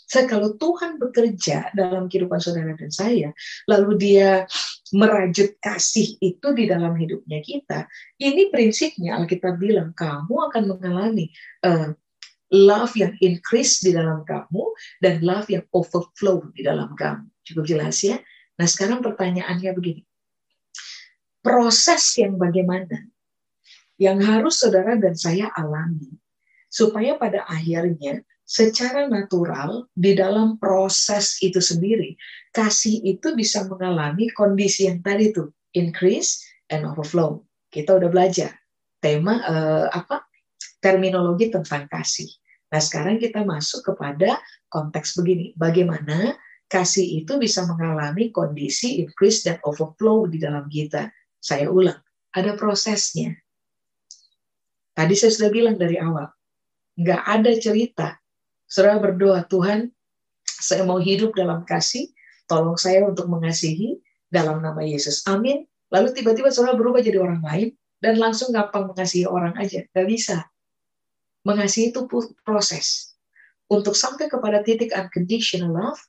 Saya 0.06 0.30
kalau 0.30 0.54
Tuhan 0.54 1.02
bekerja 1.02 1.75
dalam 1.75 2.06
kehidupan 2.06 2.38
saudara 2.38 2.78
dan 2.78 2.94
saya, 2.94 3.35
lalu 3.66 3.99
dia 3.99 4.46
merajut 4.95 5.59
kasih 5.59 6.14
itu 6.23 6.47
di 6.55 6.71
dalam 6.71 6.95
hidupnya 6.95 7.43
kita, 7.43 7.90
ini 8.23 8.52
prinsipnya 8.55 9.19
Alkitab 9.19 9.59
bilang 9.59 9.90
kamu 9.97 10.35
akan 10.50 10.62
mengalami 10.71 11.33
uh, 11.66 11.90
love 12.55 12.95
yang 12.95 13.14
increase 13.19 13.83
di 13.83 13.90
dalam 13.90 14.23
kamu 14.23 14.62
dan 15.02 15.19
love 15.26 15.50
yang 15.50 15.66
overflow 15.75 16.47
di 16.55 16.62
dalam 16.62 16.95
kamu. 16.95 17.26
Cukup 17.43 17.64
jelas 17.66 17.99
ya? 18.07 18.23
Nah 18.57 18.66
sekarang 18.66 19.02
pertanyaannya 19.02 19.71
begini. 19.75 20.02
Proses 21.43 22.02
yang 22.19 22.38
bagaimana 22.38 23.07
yang 23.97 24.21
harus 24.21 24.61
saudara 24.61 24.99
dan 24.99 25.16
saya 25.16 25.49
alami 25.57 26.14
supaya 26.69 27.16
pada 27.16 27.47
akhirnya 27.49 28.21
secara 28.47 29.11
natural 29.11 29.91
di 29.93 30.15
dalam 30.15 30.55
proses 30.62 31.43
itu 31.43 31.59
sendiri 31.59 32.15
kasih 32.57 33.05
itu 33.05 33.37
bisa 33.37 33.69
mengalami 33.69 34.33
kondisi 34.33 34.88
yang 34.88 35.05
tadi 35.05 35.29
tuh 35.29 35.53
increase 35.76 36.41
and 36.73 36.88
overflow. 36.88 37.45
Kita 37.69 38.00
udah 38.00 38.09
belajar 38.09 38.57
tema 39.05 39.45
uh, 39.45 39.87
apa 39.93 40.25
terminologi 40.81 41.53
tentang 41.53 41.85
kasih. 41.93 42.33
Nah, 42.73 42.81
sekarang 42.81 43.21
kita 43.21 43.45
masuk 43.45 43.93
kepada 43.93 44.41
konteks 44.73 45.21
begini. 45.21 45.53
Bagaimana 45.53 46.33
kasih 46.67 47.23
itu 47.23 47.37
bisa 47.37 47.62
mengalami 47.69 48.33
kondisi 48.33 49.05
increase 49.05 49.45
dan 49.45 49.61
overflow 49.62 50.25
di 50.25 50.41
dalam 50.41 50.67
kita. 50.67 51.12
Saya 51.37 51.69
ulang, 51.69 52.00
ada 52.33 52.57
prosesnya. 52.57 53.37
Tadi 54.97 55.12
saya 55.12 55.31
sudah 55.31 55.50
bilang 55.53 55.76
dari 55.76 56.00
awal, 56.00 56.26
nggak 56.97 57.23
ada 57.23 57.53
cerita. 57.61 58.17
Saudara 58.66 58.99
berdoa, 58.99 59.46
Tuhan, 59.46 59.90
saya 60.44 60.82
mau 60.82 60.99
hidup 60.99 61.35
dalam 61.38 61.62
kasih, 61.66 62.11
tolong 62.50 62.75
saya 62.78 63.06
untuk 63.06 63.30
mengasihi 63.30 63.99
dalam 64.30 64.62
nama 64.62 64.82
Yesus. 64.82 65.23
Amin. 65.30 65.66
Lalu 65.94 66.14
tiba-tiba 66.14 66.50
saudara 66.50 66.75
berubah 66.75 66.99
jadi 67.02 67.23
orang 67.23 67.42
lain, 67.46 67.68
dan 68.02 68.20
langsung 68.20 68.52
gampang 68.52 68.90
mengasihi 68.90 69.25
orang 69.25 69.54
aja. 69.56 69.87
Nggak 69.94 70.08
bisa. 70.11 70.37
Mengasihi 71.46 71.94
itu 71.94 72.04
proses. 72.42 73.16
Untuk 73.70 73.94
sampai 73.94 74.30
kepada 74.30 74.62
titik 74.62 74.94
unconditional 74.94 75.75
love, 75.75 76.00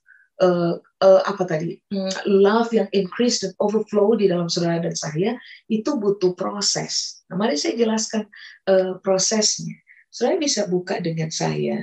uh, 0.42 0.78
uh, 1.02 1.20
apa 1.26 1.42
tadi 1.46 1.78
hmm, 1.90 2.30
love 2.30 2.70
yang 2.70 2.86
increase 2.94 3.42
dan 3.42 3.50
overflow 3.58 4.14
di 4.14 4.30
dalam 4.30 4.46
saudara 4.46 4.82
dan 4.82 4.94
saya 4.94 5.34
itu 5.66 5.98
butuh 5.98 6.34
proses. 6.38 7.22
Nah, 7.30 7.38
mari 7.38 7.58
saya 7.58 7.74
jelaskan 7.74 8.26
uh, 8.70 8.98
prosesnya. 9.02 9.74
Saudara 10.08 10.38
bisa 10.38 10.66
buka 10.70 11.02
dengan 11.02 11.30
saya 11.34 11.78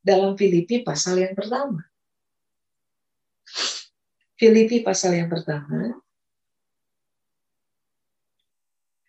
dalam 0.00 0.36
Filipi 0.36 0.82
pasal 0.84 1.20
yang 1.20 1.34
pertama. 1.36 1.84
Filipi 4.40 4.80
pasal 4.80 5.16
yang 5.20 5.28
pertama. 5.28 6.00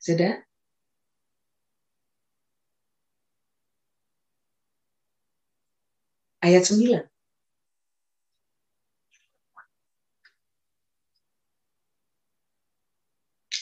Sudah? 0.02 0.44
ayat 6.42 6.66
9. 6.66 7.06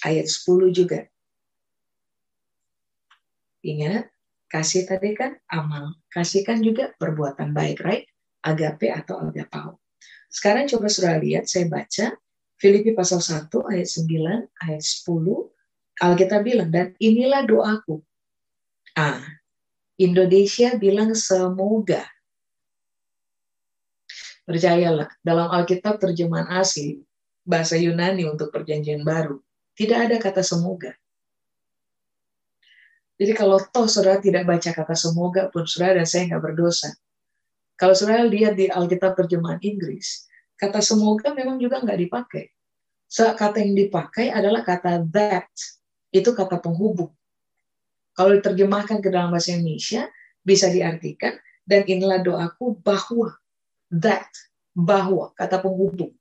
Ayat 0.08 0.28
10 0.32 0.72
juga. 0.72 1.00
Ingat, 3.60 4.08
kasih 4.50 4.90
tadi 4.90 5.16
kan 5.16 5.38
amal. 5.48 5.96
Kasih 6.10 6.44
kan 6.44 6.60
juga 6.60 6.92
perbuatan 6.98 7.54
baik, 7.54 7.80
right? 7.86 8.06
Agape 8.44 8.90
atau 8.92 9.22
agapau. 9.30 9.78
Sekarang 10.30 10.66
coba 10.70 10.90
sudah 10.90 11.18
lihat, 11.22 11.46
saya 11.46 11.70
baca 11.70 12.18
Filipi 12.60 12.92
pasal 12.92 13.24
1 13.24 13.50
ayat 13.72 13.88
9, 13.88 14.68
ayat 14.68 14.84
10. 14.84 16.04
Alkitab 16.04 16.42
bilang, 16.44 16.70
dan 16.72 16.92
inilah 17.00 17.48
doaku. 17.48 18.04
Ah, 19.00 19.24
Indonesia 19.96 20.76
bilang 20.76 21.16
semoga 21.16 22.04
Percayalah, 24.50 25.14
dalam 25.22 25.46
Alkitab 25.54 26.02
terjemahan 26.02 26.50
asli, 26.50 26.98
bahasa 27.46 27.78
Yunani 27.78 28.26
untuk 28.26 28.50
perjanjian 28.50 29.06
baru, 29.06 29.38
tidak 29.78 30.10
ada 30.10 30.18
kata 30.18 30.42
semoga. 30.42 30.98
Jadi 33.20 33.36
kalau 33.36 33.60
toh 33.60 33.84
saudara 33.92 34.24
tidak 34.24 34.48
baca 34.48 34.72
kata 34.72 34.96
semoga 34.96 35.52
pun 35.52 35.68
saudara 35.68 36.00
dan 36.00 36.08
saya 36.08 36.32
nggak 36.32 36.40
berdosa. 36.40 36.96
Kalau 37.76 37.92
saudara 37.92 38.24
lihat 38.24 38.56
di 38.56 38.72
Alkitab 38.72 39.20
terjemahan 39.20 39.60
Inggris, 39.60 40.24
kata 40.56 40.80
semoga 40.80 41.36
memang 41.36 41.60
juga 41.60 41.84
nggak 41.84 42.00
dipakai. 42.00 42.48
So, 43.10 43.26
kata 43.26 43.60
yang 43.60 43.74
dipakai 43.74 44.30
adalah 44.30 44.62
kata 44.62 45.04
that, 45.10 45.50
itu 46.14 46.30
kata 46.32 46.62
penghubung. 46.62 47.10
Kalau 48.14 48.38
diterjemahkan 48.38 49.02
ke 49.02 49.10
dalam 49.10 49.34
bahasa 49.34 49.56
Indonesia, 49.56 50.06
bisa 50.46 50.70
diartikan, 50.70 51.34
dan 51.66 51.88
inilah 51.90 52.22
doaku 52.22 52.78
bahwa 52.86 53.34
that, 53.90 54.30
bahwa, 54.78 55.34
kata 55.34 55.58
penghubung. 55.58 56.14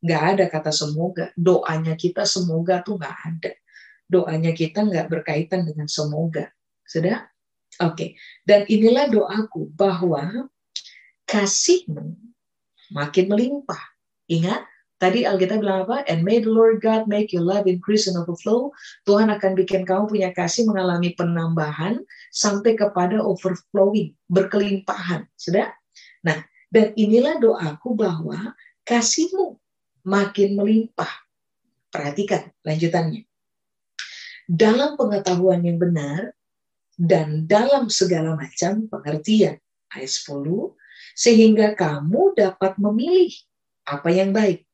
Nggak 0.00 0.22
ada 0.32 0.44
kata 0.48 0.70
semoga. 0.70 1.34
Doanya 1.34 1.98
kita 1.98 2.22
semoga 2.24 2.80
tuh 2.80 2.96
nggak 2.96 3.16
ada. 3.28 3.52
Doanya 4.08 4.56
kita 4.56 4.88
nggak 4.88 5.12
berkaitan 5.12 5.68
dengan 5.68 5.86
semoga. 5.86 6.48
Sudah? 6.88 7.28
Oke. 7.84 7.92
Okay. 7.94 8.10
Dan 8.42 8.64
inilah 8.66 9.12
doaku 9.12 9.68
bahwa 9.76 10.48
kasihmu 11.28 12.16
makin 12.90 13.26
melimpah. 13.28 13.80
Ingat, 14.28 14.64
Tadi 14.98 15.22
Alkitab 15.22 15.62
bilang 15.62 15.86
apa? 15.86 16.02
And 16.10 16.26
may 16.26 16.42
the 16.42 16.50
Lord 16.50 16.82
God 16.82 17.06
make 17.06 17.30
your 17.30 17.46
love 17.46 17.70
increase 17.70 18.10
and 18.10 18.18
overflow. 18.18 18.74
Tuhan 19.06 19.30
akan 19.30 19.54
bikin 19.54 19.86
kamu 19.86 20.10
punya 20.10 20.34
kasih 20.34 20.66
mengalami 20.66 21.14
penambahan 21.14 22.02
sampai 22.34 22.74
kepada 22.74 23.22
overflowing, 23.22 24.18
berkelimpahan. 24.26 25.30
Sudah? 25.38 25.70
Nah, 26.26 26.42
dan 26.74 26.98
inilah 26.98 27.38
doaku 27.38 27.94
bahwa 27.94 28.58
kasihmu 28.82 29.54
makin 30.02 30.58
melimpah. 30.58 31.30
Perhatikan 31.94 32.50
lanjutannya. 32.66 33.27
Dalam 34.48 34.96
pengetahuan 34.96 35.60
yang 35.60 35.76
benar 35.76 36.32
dan 36.96 37.44
dalam 37.44 37.92
segala 37.92 38.32
macam 38.32 38.88
pengertian. 38.88 39.60
Ayat 39.92 40.08
10. 40.08 40.72
Sehingga 41.12 41.76
kamu 41.76 42.32
dapat 42.32 42.80
memilih 42.80 43.28
apa 43.84 44.08
yang 44.08 44.32
baik. 44.32 44.64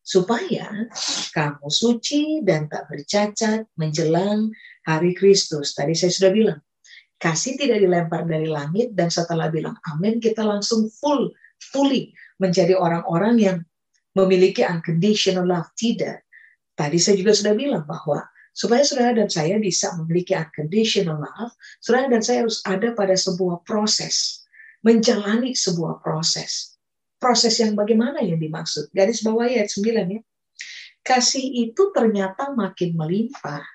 Supaya 0.00 0.88
kamu 1.36 1.68
suci 1.68 2.40
dan 2.44 2.68
tak 2.72 2.88
bercacat 2.88 3.68
menjelang 3.76 4.52
hari 4.88 5.12
Kristus. 5.12 5.76
Tadi 5.76 5.92
saya 5.96 6.12
sudah 6.12 6.32
bilang, 6.32 6.60
kasih 7.24 7.56
tidak 7.56 7.80
dilempar 7.80 8.28
dari 8.28 8.44
langit 8.44 8.92
dan 8.92 9.08
setelah 9.08 9.48
bilang 9.48 9.72
amin 9.88 10.20
kita 10.20 10.44
langsung 10.44 10.92
full 10.92 11.32
fully 11.72 12.12
menjadi 12.36 12.76
orang-orang 12.76 13.40
yang 13.40 13.58
memiliki 14.12 14.60
unconditional 14.60 15.48
love 15.48 15.72
tidak 15.72 16.26
tadi 16.76 17.00
saya 17.00 17.16
juga 17.16 17.32
sudah 17.32 17.54
bilang 17.56 17.88
bahwa 17.88 18.20
supaya 18.54 18.86
saudara 18.86 19.18
dan 19.18 19.28
saya 19.28 19.58
bisa 19.58 19.90
memiliki 19.98 20.32
unconditional 20.32 21.18
love 21.18 21.52
saudara 21.82 22.06
dan 22.06 22.22
saya 22.22 22.46
harus 22.46 22.62
ada 22.64 22.94
pada 22.94 23.18
sebuah 23.18 23.66
proses 23.66 24.46
menjalani 24.86 25.58
sebuah 25.58 25.98
proses 26.00 26.78
proses 27.18 27.58
yang 27.58 27.74
bagaimana 27.74 28.22
yang 28.22 28.38
dimaksud 28.38 28.94
garis 28.94 29.26
bawah 29.26 29.50
ayat 29.50 29.66
9 29.66 29.90
ya 29.90 30.22
kasih 31.02 31.44
itu 31.68 31.90
ternyata 31.90 32.54
makin 32.54 32.94
melimpah 32.94 33.66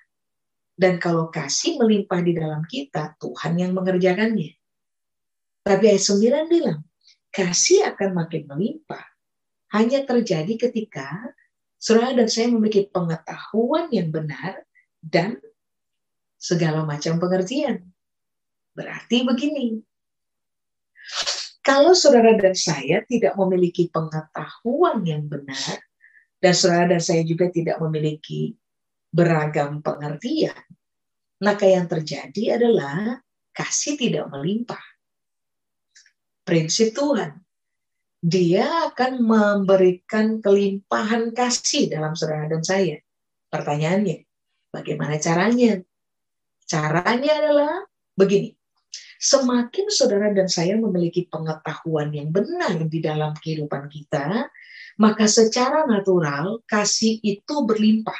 dan 0.79 0.95
kalau 0.95 1.27
kasih 1.27 1.75
melimpah 1.75 2.23
di 2.23 2.39
dalam 2.39 2.63
kita, 2.63 3.19
Tuhan 3.19 3.59
yang 3.59 3.75
mengerjakannya. 3.75 4.55
Tapi 5.67 5.83
ayat 5.91 6.03
9 6.07 6.47
bilang, 6.47 6.79
kasih 7.35 7.83
akan 7.91 8.15
makin 8.15 8.47
melimpah. 8.47 9.03
Hanya 9.75 10.07
terjadi 10.07 10.55
ketika 10.55 11.35
saudara 11.75 12.23
dan 12.23 12.31
saya 12.31 12.47
memiliki 12.47 12.87
pengetahuan 12.87 13.91
yang 13.91 14.07
benar 14.07 14.63
dan 14.99 15.39
segala 16.39 16.87
macam 16.87 17.19
pengertian. 17.19 17.83
Berarti 18.71 19.27
begini, 19.27 19.79
kalau 21.59 21.91
saudara 21.91 22.31
dan 22.39 22.55
saya 22.55 23.03
tidak 23.03 23.35
memiliki 23.35 23.91
pengetahuan 23.91 25.03
yang 25.03 25.27
benar, 25.27 25.83
dan 26.39 26.53
saudara 26.55 26.95
dan 26.95 27.03
saya 27.03 27.27
juga 27.27 27.51
tidak 27.51 27.81
memiliki 27.83 28.55
beragam 29.11 29.83
pengertian, 29.83 30.55
maka 31.43 31.65
yang 31.67 31.89
terjadi 31.89 32.55
adalah 32.55 33.19
kasih 33.51 33.99
tidak 33.99 34.31
melimpah. 34.31 34.79
Prinsip 36.47 36.95
Tuhan, 36.95 37.43
dia 38.19 38.89
akan 38.91 39.23
memberikan 39.23 40.39
kelimpahan 40.39 41.35
kasih 41.35 41.91
dalam 41.91 42.15
saudara 42.15 42.47
dan 42.47 42.63
saya. 42.63 42.97
Pertanyaannya, 43.51 44.28
bagaimana 44.73 45.17
caranya? 45.17 45.81
Caranya 46.69 47.31
adalah 47.41 47.73
begini. 48.13 48.53
Semakin 49.19 49.91
saudara 49.91 50.31
dan 50.31 50.47
saya 50.47 50.79
memiliki 50.79 51.27
pengetahuan 51.27 52.15
yang 52.15 52.31
benar 52.31 52.79
di 52.87 53.03
dalam 53.03 53.35
kehidupan 53.35 53.91
kita, 53.91 54.47
maka 54.95 55.27
secara 55.27 55.83
natural 55.83 56.63
kasih 56.63 57.19
itu 57.19 57.55
berlimpah 57.67 58.15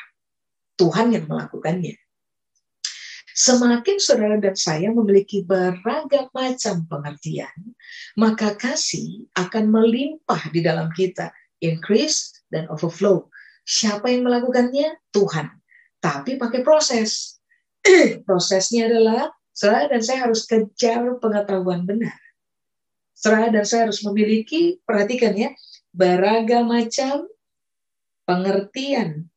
Tuhan 0.75 1.15
yang 1.15 1.27
melakukannya. 1.31 1.95
Semakin 3.31 4.03
saudara 4.03 4.35
dan 4.35 4.55
saya 4.59 4.91
memiliki 4.91 5.47
beragam 5.47 6.27
macam 6.35 6.83
pengertian, 6.91 7.55
maka 8.19 8.51
kasih 8.59 9.31
akan 9.39 9.71
melimpah 9.71 10.51
di 10.51 10.59
dalam 10.59 10.91
kita, 10.91 11.31
increase 11.63 12.43
dan 12.51 12.67
overflow. 12.67 13.31
Siapa 13.63 14.11
yang 14.11 14.27
melakukannya? 14.27 14.99
Tuhan. 15.15 15.58
Tapi 15.99 16.39
pakai 16.39 16.63
proses. 16.63 17.39
Prosesnya 18.27 18.87
adalah 18.91 19.31
saudara 19.55 19.91
dan 19.91 20.01
saya 20.03 20.27
harus 20.27 20.47
kejar 20.47 21.19
pengetahuan 21.19 21.83
benar. 21.83 22.15
Saudara 23.15 23.51
dan 23.51 23.67
saya 23.67 23.91
harus 23.91 23.99
memiliki, 24.03 24.79
perhatikan 24.87 25.35
ya, 25.35 25.51
beragam 25.91 26.71
macam 26.71 27.27
pengertian. 28.23 29.27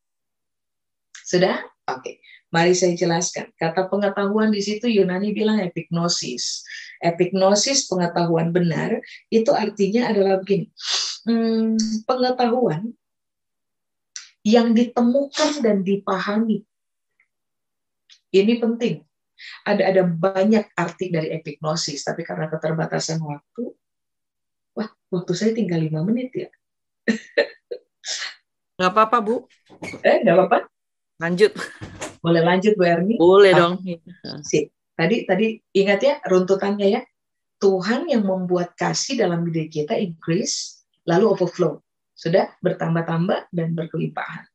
Sudah? 1.27 1.59
Oke. 1.91 1.99
Okay. 2.03 2.17
Mari 2.53 2.77
saya 2.77 2.93
jelaskan. 2.93 3.49
Kata 3.57 3.89
pengetahuan 3.89 4.53
di 4.53 4.61
situ 4.61 4.85
Yunani 4.85 5.33
bilang 5.33 5.57
epignosis. 5.65 6.61
Epignosis 7.01 7.89
pengetahuan 7.89 8.53
benar 8.53 9.01
itu 9.33 9.49
artinya 9.57 10.13
adalah 10.13 10.37
begini. 10.45 10.69
Hmm, 11.25 11.81
pengetahuan 12.05 12.93
yang 14.43 14.75
ditemukan 14.75 15.63
dan 15.63 15.87
dipahami. 15.87 16.67
Ini 18.33 18.59
penting. 18.59 19.03
Ada 19.67 19.91
ada 19.91 20.03
banyak 20.07 20.71
arti 20.79 21.11
dari 21.11 21.35
epignosis, 21.35 22.07
tapi 22.07 22.23
karena 22.23 22.47
keterbatasan 22.47 23.19
waktu, 23.23 23.75
wah 24.79 24.89
waktu 25.11 25.33
saya 25.35 25.51
tinggal 25.51 25.83
lima 25.83 26.07
menit 26.07 26.31
ya. 26.35 26.49
Nggak 28.79 28.93
apa-apa 28.99 29.17
Bu. 29.23 29.37
Eh 30.03 30.27
nggak 30.27 30.35
apa-apa. 30.35 30.59
Lanjut. 31.23 31.53
Boleh 32.19 32.43
lanjut 32.43 32.73
Bu 32.75 32.83
Erni? 32.83 33.15
Boleh 33.15 33.53
ah, 33.55 33.59
dong. 33.59 33.73
Sip. 34.43 34.75
Tadi 34.99 35.23
tadi 35.23 35.55
ingat 35.77 36.01
ya 36.03 36.15
runtutannya 36.27 36.89
ya. 36.91 37.01
Tuhan 37.63 38.11
yang 38.11 38.27
membuat 38.27 38.75
kasih 38.75 39.23
dalam 39.23 39.47
diri 39.47 39.71
kita 39.71 39.95
increase 39.95 40.83
lalu 41.07 41.31
overflow. 41.31 41.79
Sudah 42.23 42.55
bertambah-tambah 42.63 43.51
dan 43.51 43.75
berkelimpahan. 43.75 44.47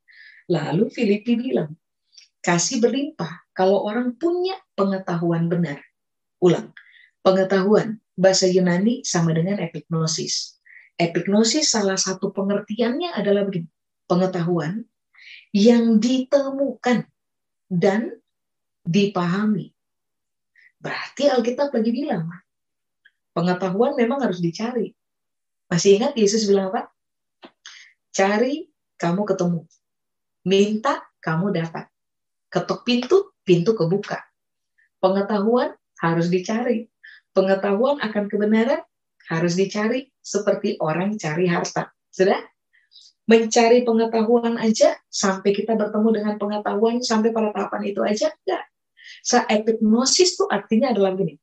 Lalu 0.47 0.87
Filipi 0.87 1.35
bilang, 1.35 1.75
kasih 2.39 2.79
berlimpah 2.79 3.51
kalau 3.51 3.83
orang 3.83 4.15
punya 4.15 4.55
pengetahuan 4.79 5.51
benar. 5.51 5.83
Ulang, 6.39 6.71
pengetahuan 7.19 7.99
bahasa 8.15 8.47
Yunani 8.47 9.03
sama 9.03 9.35
dengan 9.35 9.59
epignosis. 9.59 10.55
Epignosis 10.95 11.75
salah 11.75 11.99
satu 11.99 12.31
pengertiannya 12.31 13.11
adalah 13.11 13.43
begini, 13.43 13.67
pengetahuan 14.07 14.87
yang 15.51 15.99
ditemukan 15.99 17.03
dan 17.67 18.15
dipahami. 18.87 19.75
Berarti 20.79 21.27
Alkitab 21.27 21.75
lagi 21.75 21.91
bilang, 21.91 22.31
pengetahuan 23.35 23.99
memang 23.99 24.23
harus 24.23 24.39
dicari. 24.39 24.95
Masih 25.67 25.99
ingat 25.99 26.15
Yesus 26.15 26.47
bilang 26.47 26.71
apa? 26.71 26.87
Cari, 28.17 28.65
kamu 28.97 29.29
ketemu. 29.29 29.61
Minta, 30.49 31.05
kamu 31.21 31.53
dapat. 31.53 31.85
Ketuk 32.49 32.81
pintu, 32.81 33.37
pintu 33.45 33.77
kebuka. 33.77 34.17
Pengetahuan 34.97 35.77
harus 36.01 36.33
dicari. 36.33 36.89
Pengetahuan 37.29 38.01
akan 38.01 38.25
kebenaran 38.25 38.81
harus 39.29 39.53
dicari 39.53 40.09
seperti 40.17 40.81
orang 40.81 41.13
cari 41.21 41.45
harta. 41.45 41.93
Sudah? 42.09 42.41
mencari 43.27 43.83
pengetahuan 43.83 44.55
aja 44.55 44.95
sampai 45.11 45.51
kita 45.51 45.75
bertemu 45.75 46.09
dengan 46.23 46.35
pengetahuan 46.39 47.03
sampai 47.03 47.35
pada 47.35 47.51
tahapan 47.51 47.91
itu 47.91 47.99
aja 48.01 48.31
enggak. 48.31 48.63
Sa 49.19 49.43
epignosis 49.51 50.39
itu 50.39 50.47
artinya 50.47 50.95
adalah 50.95 51.11
gini. 51.11 51.35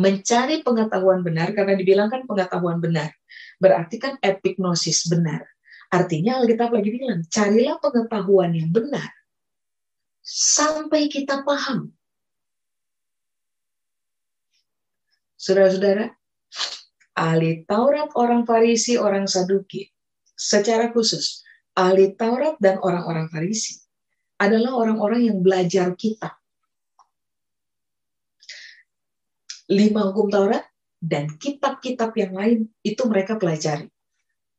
Mencari 0.00 0.64
pengetahuan 0.64 1.20
benar 1.20 1.52
karena 1.52 1.76
dibilangkan 1.76 2.24
pengetahuan 2.24 2.80
benar. 2.80 3.12
Berarti 3.60 4.00
kan 4.00 4.16
epignosis 4.24 5.04
benar. 5.12 5.44
Artinya 5.90 6.38
Alkitab 6.38 6.70
lagi 6.70 6.90
bilang, 6.94 7.26
carilah 7.26 7.82
pengetahuan 7.82 8.54
yang 8.54 8.70
benar 8.70 9.10
sampai 10.22 11.10
kita 11.10 11.42
paham. 11.42 11.90
Saudara-saudara, 15.34 16.14
ahli 17.16 17.64
Taurat, 17.66 18.12
orang 18.14 18.46
Farisi, 18.46 18.94
orang 19.00 19.26
Saduki, 19.26 19.88
secara 20.36 20.92
khusus 20.94 21.42
ahli 21.74 22.14
Taurat 22.14 22.60
dan 22.60 22.78
orang-orang 22.78 23.26
Farisi 23.32 23.80
adalah 24.40 24.76
orang-orang 24.76 25.26
yang 25.26 25.38
belajar 25.40 25.92
kitab. 25.96 26.36
Lima 29.70 30.10
hukum 30.10 30.28
Taurat 30.28 30.66
dan 31.00 31.40
kitab-kitab 31.40 32.12
yang 32.16 32.32
lain 32.36 32.58
itu 32.84 33.02
mereka 33.08 33.40
pelajari. 33.40 33.88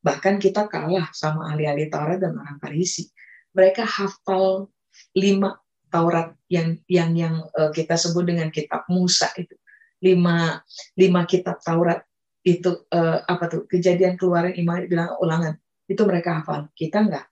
Bahkan 0.02 0.42
kita 0.42 0.66
kalah 0.66 1.10
sama 1.14 1.54
ahli-ahli 1.54 1.90
Taurat 1.90 2.18
dan 2.18 2.38
orang 2.38 2.58
Farisi. 2.58 3.10
Mereka 3.54 3.86
hafal 3.86 4.70
lima 5.14 5.58
Taurat 5.92 6.34
yang 6.50 6.80
yang 6.90 7.12
yang 7.14 7.36
eh, 7.54 7.72
kita 7.72 7.96
sebut 8.00 8.26
dengan 8.26 8.50
kitab 8.50 8.88
Musa 8.90 9.30
itu. 9.38 9.54
Lima 10.02 10.58
lima 10.98 11.22
kitab 11.30 11.62
Taurat 11.62 12.02
itu 12.42 12.90
uh, 12.90 13.22
apa 13.22 13.46
tuh 13.46 13.70
kejadian 13.70 14.18
keluaran 14.18 14.58
iman 14.58 14.82
bilang 14.90 15.14
ulangan 15.22 15.54
itu 15.86 16.02
mereka 16.10 16.42
hafal. 16.42 16.74
Kita 16.74 17.06
enggak. 17.06 17.30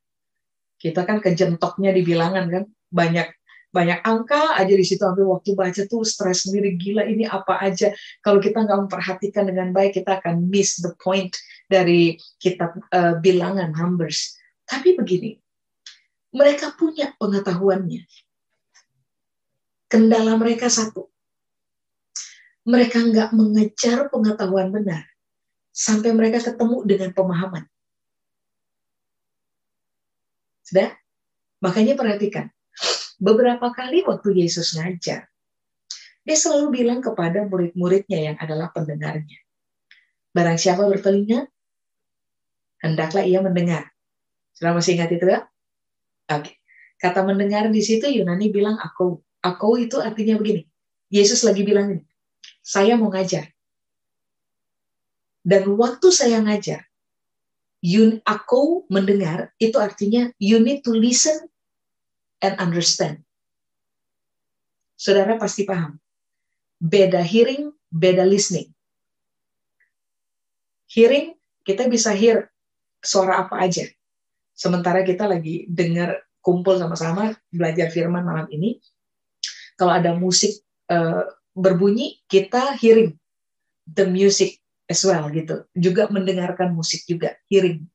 Kita 0.77 1.01
kan 1.03 1.17
kejentoknya 1.19 1.91
di 1.91 2.05
bilangan 2.05 2.45
kan, 2.47 2.63
banyak 2.93 3.27
banyak 3.69 4.01
angka 4.01 4.57
aja 4.57 4.73
di 4.73 4.81
situ 4.81 5.05
sampai 5.05 5.21
waktu 5.29 5.53
baca 5.53 5.81
tuh 5.85 6.01
stres 6.01 6.49
sendiri 6.49 6.73
gila 6.73 7.05
ini 7.05 7.29
apa 7.29 7.61
aja 7.61 7.93
kalau 8.25 8.41
kita 8.41 8.65
nggak 8.65 8.89
memperhatikan 8.89 9.45
dengan 9.45 9.69
baik 9.69 10.01
kita 10.01 10.17
akan 10.17 10.49
miss 10.49 10.81
the 10.81 10.89
point 10.97 11.37
dari 11.69 12.17
kitab 12.41 12.75
uh, 12.89 13.21
bilangan 13.21 13.69
numbers 13.71 14.35
tapi 14.65 14.97
begini 14.97 15.37
mereka 16.33 16.73
punya 16.73 17.13
pengetahuannya 17.21 18.03
kendala 19.85 20.33
mereka 20.35 20.67
satu 20.67 21.07
mereka 22.65 23.01
nggak 23.01 23.29
mengejar 23.37 24.09
pengetahuan 24.09 24.73
benar 24.73 25.05
sampai 25.69 26.11
mereka 26.11 26.41
ketemu 26.41 26.83
dengan 26.83 27.13
pemahaman 27.13 27.69
sudah? 30.69 30.93
Makanya 31.65 31.97
perhatikan. 31.97 32.53
Beberapa 33.17 33.73
kali 33.73 34.05
waktu 34.05 34.37
Yesus 34.37 34.77
ngajar, 34.77 35.27
dia 36.23 36.37
selalu 36.37 36.71
bilang 36.71 37.01
kepada 37.01 37.43
murid-muridnya 37.49 38.31
yang 38.31 38.37
adalah 38.37 38.69
pendengarnya. 38.71 39.41
Barang 40.29 40.61
siapa 40.61 40.85
bertelinga, 40.85 41.49
hendaklah 42.83 43.23
ia 43.23 43.39
mendengar. 43.43 43.91
Sudah 44.55 44.75
masih 44.75 44.99
ingat 44.99 45.11
itu 45.15 45.23
ya? 45.27 45.47
Oke. 46.31 46.59
Kata 46.99 47.23
mendengar 47.23 47.71
di 47.71 47.79
situ 47.79 48.11
Yunani 48.11 48.51
bilang 48.51 48.75
aku. 48.75 49.23
Aku 49.39 49.79
itu 49.79 50.03
artinya 50.03 50.35
begini. 50.35 50.67
Yesus 51.07 51.47
lagi 51.47 51.63
bilang 51.63 51.95
ini, 51.95 52.03
saya 52.59 52.99
mau 52.99 53.09
ngajar. 53.09 53.47
Dan 55.41 55.79
waktu 55.79 56.11
saya 56.11 56.43
ngajar, 56.43 56.85
you, 57.79 58.19
aku 58.27 58.83
mendengar 58.91 59.55
itu 59.57 59.79
artinya 59.79 60.29
you 60.37 60.59
need 60.59 60.83
to 60.83 60.91
listen 60.91 61.49
and 62.43 62.59
understand. 62.59 63.23
Saudara 64.99 65.39
pasti 65.39 65.63
paham. 65.63 65.97
Beda 66.77 67.23
hearing, 67.23 67.71
beda 67.87 68.27
listening. 68.27 68.75
Hearing, 70.91 71.39
kita 71.63 71.87
bisa 71.87 72.11
hear 72.11 72.51
suara 72.99 73.43
apa 73.47 73.59
aja. 73.63 73.87
Sementara 74.55 75.03
kita 75.07 75.27
lagi 75.27 75.65
dengar 75.71 76.19
kumpul 76.43 76.79
sama-sama 76.79 77.35
belajar 77.51 77.91
firman 77.91 78.23
malam 78.23 78.47
ini. 78.51 78.79
Kalau 79.79 79.95
ada 79.95 80.11
musik 80.11 80.59
uh, 80.91 81.23
berbunyi, 81.55 82.19
kita 82.27 82.75
hearing 82.75 83.15
the 83.87 84.03
music 84.03 84.59
as 84.91 84.99
well 85.07 85.31
gitu. 85.31 85.63
Juga 85.71 86.11
mendengarkan 86.11 86.75
musik 86.75 87.07
juga, 87.07 87.39
hearing. 87.47 87.87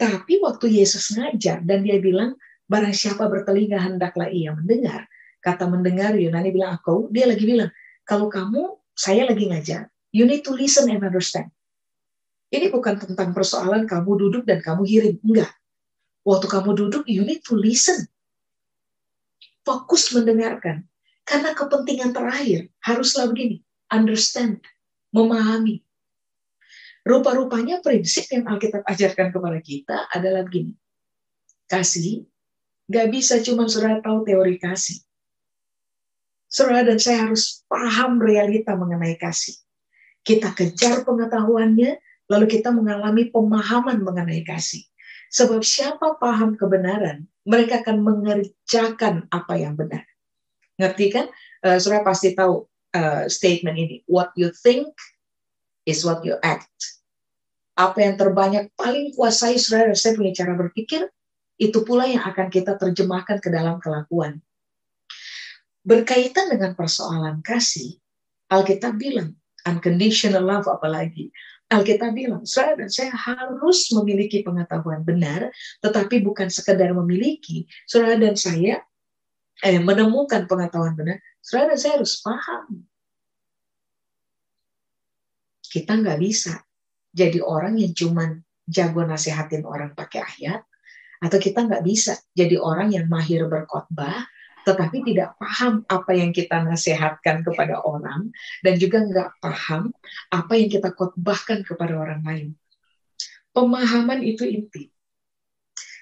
Tapi 0.00 0.40
waktu 0.40 0.80
Yesus 0.80 1.12
ngajar 1.12 1.60
dan 1.60 1.84
dia 1.84 2.00
bilang, 2.00 2.32
barang 2.72 2.96
siapa 2.96 3.28
bertelinga 3.28 3.76
hendaklah 3.76 4.32
ia 4.32 4.56
mendengar. 4.56 5.04
Kata 5.44 5.68
mendengar, 5.68 6.16
Yunani 6.16 6.52
bilang 6.52 6.80
aku, 6.80 7.12
dia 7.12 7.28
lagi 7.28 7.44
bilang, 7.44 7.68
kalau 8.08 8.32
kamu, 8.32 8.80
saya 8.96 9.28
lagi 9.28 9.48
ngajar, 9.48 9.92
you 10.12 10.24
need 10.24 10.40
to 10.40 10.56
listen 10.56 10.88
and 10.88 11.04
understand. 11.04 11.52
Ini 12.50 12.66
bukan 12.74 12.98
tentang 12.98 13.30
persoalan 13.30 13.86
kamu 13.86 14.10
duduk 14.26 14.42
dan 14.42 14.58
kamu 14.58 14.82
hearing. 14.82 15.18
Enggak. 15.22 15.54
Waktu 16.26 16.46
kamu 16.50 16.70
duduk, 16.74 17.06
you 17.06 17.22
need 17.22 17.40
to 17.46 17.54
listen. 17.54 18.10
Fokus 19.62 20.10
mendengarkan. 20.10 20.84
Karena 21.22 21.54
kepentingan 21.54 22.10
terakhir 22.10 22.66
haruslah 22.82 23.30
begini. 23.30 23.62
Understand. 23.86 24.66
Memahami. 25.14 25.82
Rupa-rupanya 27.06 27.80
prinsip 27.80 28.28
yang 28.28 28.46
Alkitab 28.50 28.84
ajarkan 28.84 29.32
kepada 29.32 29.58
kita 29.62 29.96
adalah 30.10 30.44
begini. 30.44 30.76
Kasih, 31.70 32.26
gak 32.90 33.08
bisa 33.14 33.40
cuma 33.40 33.70
saudara 33.70 34.02
tahu 34.02 34.26
teori 34.26 34.58
kasih. 34.58 35.00
Saudara 36.50 36.82
dan 36.82 36.98
saya 36.98 37.30
harus 37.30 37.62
paham 37.70 38.18
realita 38.18 38.74
mengenai 38.74 39.14
kasih. 39.16 39.54
Kita 40.20 40.52
kejar 40.52 41.06
pengetahuannya, 41.06 41.96
lalu 42.30 42.46
kita 42.46 42.70
mengalami 42.70 43.26
pemahaman 43.28 44.06
mengenai 44.06 44.46
kasih. 44.46 44.86
Sebab 45.30 45.62
siapa 45.66 46.18
paham 46.18 46.54
kebenaran, 46.54 47.26
mereka 47.42 47.82
akan 47.82 48.02
mengerjakan 48.02 49.26
apa 49.30 49.54
yang 49.58 49.74
benar. 49.74 50.06
Ngerti 50.78 51.06
kan? 51.10 51.26
Uh, 51.60 51.76
saudara 51.76 52.06
pasti 52.06 52.34
tahu 52.34 52.66
uh, 52.94 53.26
statement 53.26 53.76
ini. 53.78 53.96
What 54.06 54.30
you 54.38 54.54
think 54.54 54.90
is 55.86 56.06
what 56.06 56.22
you 56.22 56.38
act. 56.42 56.70
Apa 57.78 57.98
yang 58.02 58.14
terbanyak 58.18 58.74
paling 58.74 59.14
kuasai 59.14 59.58
saudara 59.58 59.94
saya 59.94 60.18
punya 60.18 60.34
cara 60.34 60.58
berpikir, 60.58 61.06
itu 61.60 61.78
pula 61.84 62.08
yang 62.08 62.24
akan 62.24 62.48
kita 62.48 62.74
terjemahkan 62.80 63.38
ke 63.38 63.48
dalam 63.52 63.78
kelakuan. 63.78 64.40
Berkaitan 65.84 66.52
dengan 66.52 66.72
persoalan 66.74 67.40
kasih, 67.44 68.00
Alkitab 68.50 68.96
bilang, 68.96 69.36
unconditional 69.68 70.44
love 70.44 70.68
apalagi, 70.68 71.32
Alkitab 71.70 72.18
bilang, 72.18 72.42
saya 72.42 72.74
dan 72.74 72.90
saya 72.90 73.14
harus 73.14 73.94
memiliki 73.94 74.42
pengetahuan 74.42 75.06
benar, 75.06 75.54
tetapi 75.78 76.18
bukan 76.18 76.50
sekedar 76.50 76.90
memiliki. 76.90 77.70
Saudara 77.86 78.18
dan 78.18 78.34
saya 78.34 78.82
eh, 79.62 79.78
menemukan 79.78 80.50
pengetahuan 80.50 80.98
benar, 80.98 81.22
saudara 81.38 81.74
dan 81.74 81.78
saya 81.78 81.92
harus 82.02 82.18
paham 82.18 82.90
kita 85.70 85.94
nggak 86.02 86.18
bisa 86.18 86.58
jadi 87.14 87.38
orang 87.38 87.78
yang 87.78 87.94
cuman 87.94 88.42
jago 88.66 89.06
nasehatin 89.06 89.62
orang 89.62 89.94
pakai 89.94 90.26
ayat, 90.26 90.62
atau 91.22 91.38
kita 91.38 91.66
nggak 91.66 91.86
bisa 91.86 92.18
jadi 92.34 92.58
orang 92.58 92.90
yang 92.90 93.06
mahir 93.06 93.46
berkhotbah, 93.46 94.26
tetapi 94.66 95.06
tidak 95.06 95.38
paham 95.40 95.86
apa 95.88 96.12
yang 96.12 96.34
kita 96.34 96.60
nasihatkan 96.60 97.46
kepada 97.46 97.80
orang, 97.80 98.34
dan 98.60 98.74
juga 98.76 99.06
nggak 99.06 99.30
paham 99.40 99.94
apa 100.34 100.52
yang 100.58 100.68
kita 100.68 100.92
khotbahkan 100.92 101.64
kepada 101.64 101.94
orang 101.96 102.20
lain. 102.26 102.48
Pemahaman 103.50 104.20
itu 104.22 104.46
inti. 104.46 104.90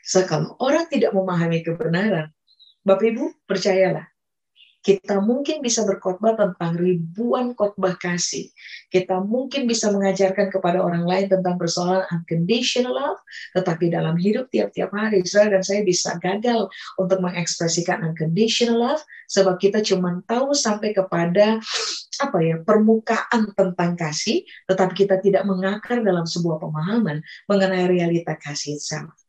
So, 0.09 0.25
kalau 0.25 0.57
orang 0.61 0.88
tidak 0.88 1.12
memahami 1.12 1.61
kebenaran, 1.61 2.33
Bapak 2.81 3.12
Ibu 3.12 3.44
percayalah, 3.44 4.08
kita 4.88 5.20
mungkin 5.20 5.61
bisa 5.61 5.85
berkhotbah 5.85 6.33
tentang 6.33 6.81
ribuan 6.81 7.53
khotbah 7.53 8.01
kasih. 8.01 8.48
Kita 8.88 9.20
mungkin 9.20 9.68
bisa 9.68 9.92
mengajarkan 9.92 10.48
kepada 10.48 10.81
orang 10.81 11.05
lain 11.05 11.29
tentang 11.29 11.61
persoalan 11.61 12.09
unconditional 12.09 12.96
love, 12.96 13.20
tetapi 13.53 13.92
dalam 13.92 14.16
hidup 14.16 14.48
tiap-tiap 14.48 14.88
hari 14.96 15.20
Israel 15.20 15.53
dan 15.53 15.61
saya 15.61 15.85
bisa 15.85 16.16
gagal 16.24 16.72
untuk 16.96 17.20
mengekspresikan 17.20 18.01
unconditional 18.01 18.81
love 18.81 19.05
sebab 19.29 19.61
kita 19.61 19.85
cuma 19.85 20.24
tahu 20.24 20.57
sampai 20.57 20.96
kepada 20.96 21.61
apa 22.24 22.38
ya 22.40 22.57
permukaan 22.64 23.53
tentang 23.53 23.92
kasih, 23.92 24.40
tetapi 24.72 25.05
kita 25.05 25.20
tidak 25.20 25.44
mengakar 25.44 26.01
dalam 26.01 26.24
sebuah 26.24 26.64
pemahaman 26.64 27.20
mengenai 27.44 27.92
realita 27.92 28.40
kasih 28.40 28.81
itself. 28.81 29.28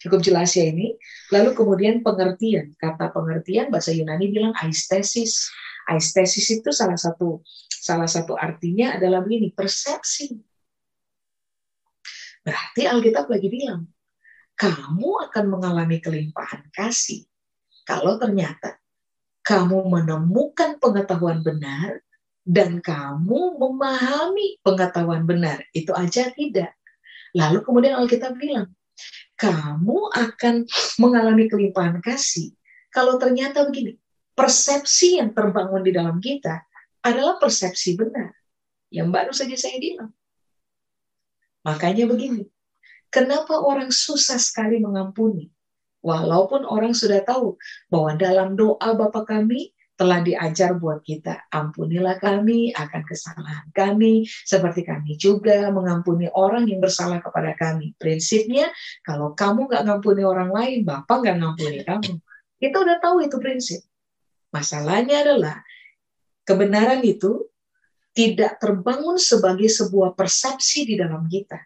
Cukup 0.00 0.24
jelas 0.24 0.56
ya 0.56 0.64
ini. 0.64 0.96
Lalu 1.28 1.52
kemudian 1.52 2.00
pengertian. 2.00 2.72
Kata 2.80 3.12
pengertian 3.12 3.68
bahasa 3.68 3.92
Yunani 3.92 4.32
bilang 4.32 4.56
aistesis. 4.56 5.52
Aistesis 5.84 6.48
itu 6.60 6.72
salah 6.72 6.96
satu 6.96 7.44
salah 7.68 8.08
satu 8.08 8.36
artinya 8.36 8.96
adalah 8.96 9.20
begini, 9.20 9.52
persepsi. 9.52 10.36
Berarti 12.40 12.88
Alkitab 12.88 13.28
lagi 13.28 13.48
bilang, 13.52 13.84
kamu 14.56 15.28
akan 15.28 15.44
mengalami 15.48 16.00
kelimpahan 16.00 16.68
kasih 16.72 17.24
kalau 17.84 18.20
ternyata 18.20 18.80
kamu 19.40 19.88
menemukan 19.88 20.76
pengetahuan 20.76 21.40
benar 21.40 22.00
dan 22.44 22.80
kamu 22.80 23.56
memahami 23.56 24.60
pengetahuan 24.64 25.24
benar. 25.24 25.64
Itu 25.72 25.92
aja 25.96 26.32
tidak. 26.32 26.76
Lalu 27.36 27.64
kemudian 27.64 27.96
Alkitab 28.00 28.36
bilang, 28.36 28.72
kamu 29.40 30.12
akan 30.12 30.68
mengalami 31.00 31.48
kelimpahan 31.48 32.04
kasih. 32.04 32.52
Kalau 32.92 33.16
ternyata 33.16 33.64
begini, 33.64 33.96
persepsi 34.36 35.16
yang 35.16 35.32
terbangun 35.32 35.80
di 35.80 35.96
dalam 35.96 36.20
kita 36.20 36.60
adalah 37.00 37.40
persepsi 37.40 37.96
benar. 37.96 38.36
Yang 38.92 39.08
baru 39.08 39.32
saja 39.32 39.56
saya 39.56 39.80
bilang. 39.80 40.12
Makanya 41.64 42.04
begini, 42.04 42.44
kenapa 43.08 43.56
orang 43.56 43.88
susah 43.88 44.36
sekali 44.36 44.76
mengampuni? 44.76 45.48
Walaupun 46.00 46.64
orang 46.64 46.96
sudah 46.96 47.20
tahu 47.24 47.56
bahwa 47.92 48.16
dalam 48.16 48.56
doa 48.56 48.96
Bapa 48.96 49.24
kami, 49.24 49.72
telah 50.00 50.24
diajar 50.24 50.80
buat 50.80 51.04
kita. 51.04 51.52
Ampunilah 51.52 52.16
kami 52.16 52.72
akan 52.72 53.04
kesalahan 53.04 53.68
kami, 53.76 54.24
seperti 54.48 54.88
kami 54.88 55.20
juga 55.20 55.68
mengampuni 55.68 56.24
orang 56.32 56.64
yang 56.64 56.80
bersalah 56.80 57.20
kepada 57.20 57.52
kami. 57.52 57.92
Prinsipnya, 58.00 58.72
kalau 59.04 59.36
kamu 59.36 59.68
nggak 59.68 59.84
ngampuni 59.84 60.24
orang 60.24 60.48
lain, 60.48 60.88
Bapak 60.88 61.20
nggak 61.20 61.36
ngampuni 61.36 61.78
kamu. 61.84 62.16
Kita 62.56 62.76
udah 62.80 62.96
tahu 62.96 63.28
itu 63.28 63.36
prinsip. 63.36 63.84
Masalahnya 64.48 65.20
adalah 65.20 65.60
kebenaran 66.48 67.04
itu 67.04 67.52
tidak 68.16 68.56
terbangun 68.56 69.20
sebagai 69.20 69.68
sebuah 69.68 70.16
persepsi 70.16 70.88
di 70.88 70.96
dalam 70.96 71.28
kita. 71.28 71.60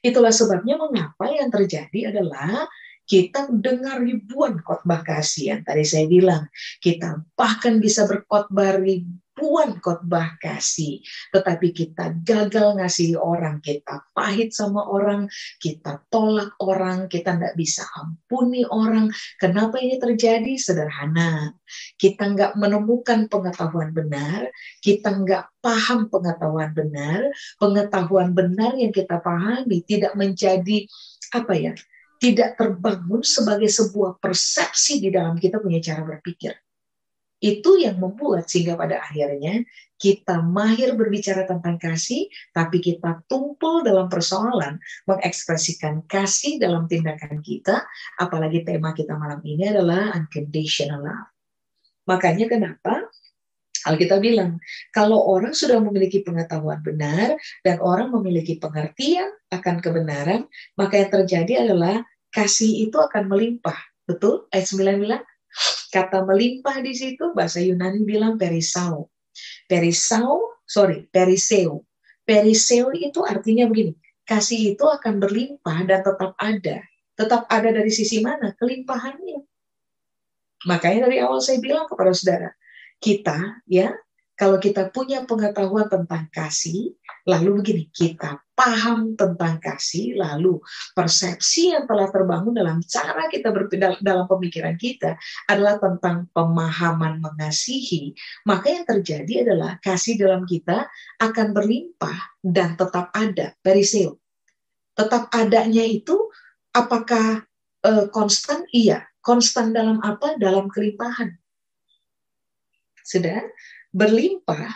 Itulah 0.00 0.32
sebabnya 0.32 0.80
mengapa 0.80 1.28
yang 1.28 1.52
terjadi 1.52 2.08
adalah 2.08 2.66
kita 3.12 3.52
dengar 3.52 4.00
ribuan 4.00 4.56
khotbah 4.64 5.04
kasih 5.04 5.52
yang 5.52 5.60
tadi 5.68 5.84
saya 5.84 6.08
bilang. 6.08 6.48
Kita 6.80 7.20
bahkan 7.36 7.76
bisa 7.76 8.08
berkhotbah 8.08 8.80
ribuan 8.80 9.76
khotbah 9.84 10.40
kasih. 10.40 11.04
Tetapi 11.28 11.76
kita 11.76 12.16
gagal 12.24 12.80
ngasih 12.80 13.20
orang. 13.20 13.60
Kita 13.60 14.08
pahit 14.16 14.56
sama 14.56 14.88
orang. 14.88 15.28
Kita 15.60 16.00
tolak 16.08 16.56
orang. 16.64 17.04
Kita 17.12 17.36
tidak 17.36 17.52
bisa 17.52 17.84
ampuni 18.00 18.64
orang. 18.64 19.12
Kenapa 19.36 19.76
ini 19.76 20.00
terjadi? 20.00 20.56
Sederhana. 20.56 21.52
Kita 22.00 22.32
nggak 22.32 22.56
menemukan 22.56 23.28
pengetahuan 23.28 23.92
benar. 23.92 24.48
Kita 24.80 25.20
nggak 25.20 25.60
paham 25.60 26.08
pengetahuan 26.08 26.72
benar. 26.72 27.28
Pengetahuan 27.60 28.32
benar 28.32 28.72
yang 28.72 28.88
kita 28.88 29.20
pahami 29.20 29.84
tidak 29.84 30.16
menjadi 30.16 30.88
apa 31.36 31.52
ya 31.56 31.76
tidak 32.22 32.54
terbangun 32.54 33.26
sebagai 33.26 33.66
sebuah 33.66 34.22
persepsi 34.22 35.02
di 35.02 35.10
dalam 35.10 35.34
kita 35.34 35.58
punya 35.58 35.82
cara 35.82 36.06
berpikir. 36.06 36.54
Itu 37.42 37.74
yang 37.74 37.98
membuat 37.98 38.46
sehingga 38.46 38.78
pada 38.78 39.02
akhirnya 39.02 39.66
kita 39.98 40.38
mahir 40.46 40.94
berbicara 40.94 41.42
tentang 41.42 41.82
kasih, 41.82 42.30
tapi 42.54 42.78
kita 42.78 43.26
tumpul 43.26 43.82
dalam 43.82 44.06
persoalan 44.06 44.78
mengekspresikan 45.10 46.06
kasih 46.06 46.62
dalam 46.62 46.86
tindakan 46.86 47.42
kita, 47.42 47.82
apalagi 48.22 48.62
tema 48.62 48.94
kita 48.94 49.18
malam 49.18 49.42
ini 49.42 49.74
adalah 49.74 50.14
unconditional 50.14 51.02
love. 51.02 51.30
Makanya 52.06 52.46
kenapa 52.46 53.10
Alkitab 53.82 54.22
bilang, 54.22 54.62
kalau 54.94 55.18
orang 55.26 55.58
sudah 55.58 55.82
memiliki 55.82 56.22
pengetahuan 56.22 56.78
benar 56.86 57.34
dan 57.66 57.82
orang 57.82 58.14
memiliki 58.14 58.62
pengertian 58.62 59.26
akan 59.50 59.82
kebenaran, 59.82 60.46
maka 60.78 61.02
yang 61.02 61.10
terjadi 61.10 61.66
adalah 61.66 62.06
kasih 62.32 62.88
itu 62.88 62.96
akan 62.96 63.28
melimpah. 63.28 63.76
Betul? 64.08 64.48
Ayat 64.50 64.66
9 64.72 64.98
bilang, 64.98 65.22
kata 65.92 66.24
melimpah 66.24 66.80
di 66.80 66.92
situ 66.96 67.36
bahasa 67.36 67.60
Yunani 67.60 68.02
bilang 68.02 68.40
perisau. 68.40 69.12
Perisau, 69.68 70.58
sorry, 70.64 71.06
periseu. 71.12 71.84
Periseu 72.24 72.90
itu 72.96 73.20
artinya 73.22 73.68
begini, 73.68 73.92
kasih 74.24 74.74
itu 74.74 74.84
akan 74.88 75.20
berlimpah 75.20 75.78
dan 75.84 76.00
tetap 76.00 76.32
ada. 76.40 76.80
Tetap 77.12 77.44
ada 77.52 77.68
dari 77.68 77.92
sisi 77.92 78.24
mana? 78.24 78.56
Kelimpahannya. 78.56 79.44
Makanya 80.64 81.10
dari 81.10 81.18
awal 81.20 81.42
saya 81.42 81.58
bilang 81.58 81.90
kepada 81.90 82.14
saudara, 82.14 82.50
kita 83.02 83.60
ya 83.66 83.90
kalau 84.32 84.56
kita 84.56 84.88
punya 84.88 85.22
pengetahuan 85.28 85.86
tentang 85.92 86.26
kasih, 86.32 86.96
lalu 87.28 87.60
begini, 87.62 87.84
kita 87.92 88.40
paham 88.56 89.18
tentang 89.18 89.60
kasih, 89.60 90.16
lalu 90.16 90.58
persepsi 90.96 91.74
yang 91.74 91.84
telah 91.84 92.08
terbangun 92.08 92.54
dalam 92.56 92.78
cara 92.82 93.28
kita 93.28 93.52
berpindah 93.52 94.00
dalam 94.00 94.24
pemikiran 94.30 94.74
kita 94.78 95.18
adalah 95.50 95.76
tentang 95.78 96.30
pemahaman 96.32 97.20
mengasihi, 97.20 98.16
maka 98.48 98.72
yang 98.72 98.86
terjadi 98.88 99.46
adalah 99.46 99.76
kasih 99.84 100.16
dalam 100.16 100.48
kita 100.48 100.88
akan 101.20 101.52
berlimpah 101.52 102.38
dan 102.40 102.74
tetap 102.74 103.12
ada, 103.12 103.52
periseo. 103.60 104.18
Tetap 104.92 105.32
adanya 105.32 105.84
itu 105.84 106.32
apakah 106.72 107.44
uh, 107.84 108.06
konstan? 108.12 108.64
Iya. 108.72 109.04
Konstan 109.22 109.70
dalam 109.70 110.02
apa? 110.02 110.34
Dalam 110.34 110.66
kelimpahan. 110.66 111.30
Sudah? 113.06 113.42
Berlimpah, 113.92 114.72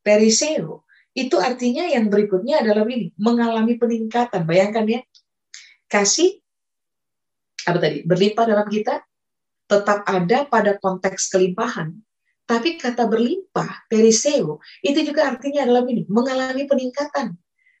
periseo, 0.00 0.84
itu 1.14 1.38
artinya 1.38 1.86
yang 1.86 2.10
berikutnya 2.10 2.64
adalah 2.64 2.82
ini, 2.90 3.14
mengalami 3.14 3.78
peningkatan. 3.78 4.42
Bayangkan 4.42 4.84
ya, 4.90 5.00
kasih 5.86 6.42
apa 7.64 7.78
tadi? 7.78 8.02
Berlimpah 8.02 8.44
dalam 8.44 8.66
kita, 8.66 9.00
tetap 9.70 10.04
ada 10.04 10.44
pada 10.50 10.76
konteks 10.82 11.30
kelimpahan. 11.32 11.94
Tapi 12.44 12.76
kata 12.76 13.08
berlimpah, 13.08 13.88
periseo, 13.88 14.60
itu 14.84 15.00
juga 15.00 15.32
artinya 15.32 15.64
adalah 15.64 15.86
ini, 15.88 16.04
mengalami 16.12 16.68
peningkatan. 16.68 17.32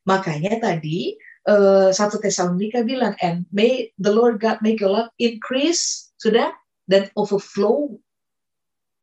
Makanya 0.08 0.56
tadi 0.56 1.20
uh, 1.44 1.92
satu 1.92 2.16
Tesalonika 2.16 2.80
bilang, 2.80 3.12
and 3.20 3.44
may 3.52 3.92
the 4.00 4.08
Lord 4.08 4.40
God 4.40 4.64
make 4.64 4.80
your 4.80 4.88
love 4.88 5.12
increase, 5.20 6.08
sudah, 6.16 6.48
dan 6.88 7.12
overflow. 7.12 7.92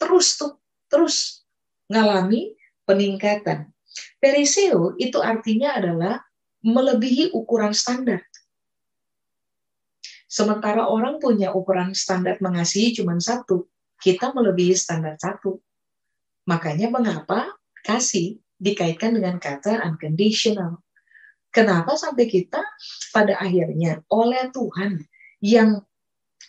Terus 0.01 0.41
tuh, 0.41 0.57
terus 0.89 1.40
mengalami 1.91 2.55
peningkatan. 2.87 3.67
Periseo 4.23 4.95
itu 4.95 5.19
artinya 5.19 5.75
adalah 5.75 6.23
melebihi 6.63 7.35
ukuran 7.35 7.75
standar. 7.75 8.23
Sementara 10.31 10.87
orang 10.87 11.19
punya 11.19 11.51
ukuran 11.51 11.91
standar 11.91 12.39
mengasihi 12.39 12.95
cuma 12.95 13.19
satu, 13.19 13.67
kita 13.99 14.31
melebihi 14.31 14.71
standar 14.71 15.19
satu. 15.19 15.59
Makanya 16.47 16.87
mengapa 16.87 17.51
kasih 17.83 18.39
dikaitkan 18.55 19.19
dengan 19.19 19.35
kata 19.43 19.83
unconditional. 19.83 20.79
Kenapa 21.51 21.99
sampai 21.99 22.31
kita 22.31 22.63
pada 23.11 23.35
akhirnya 23.35 23.99
oleh 24.07 24.47
Tuhan 24.55 25.03
yang 25.43 25.83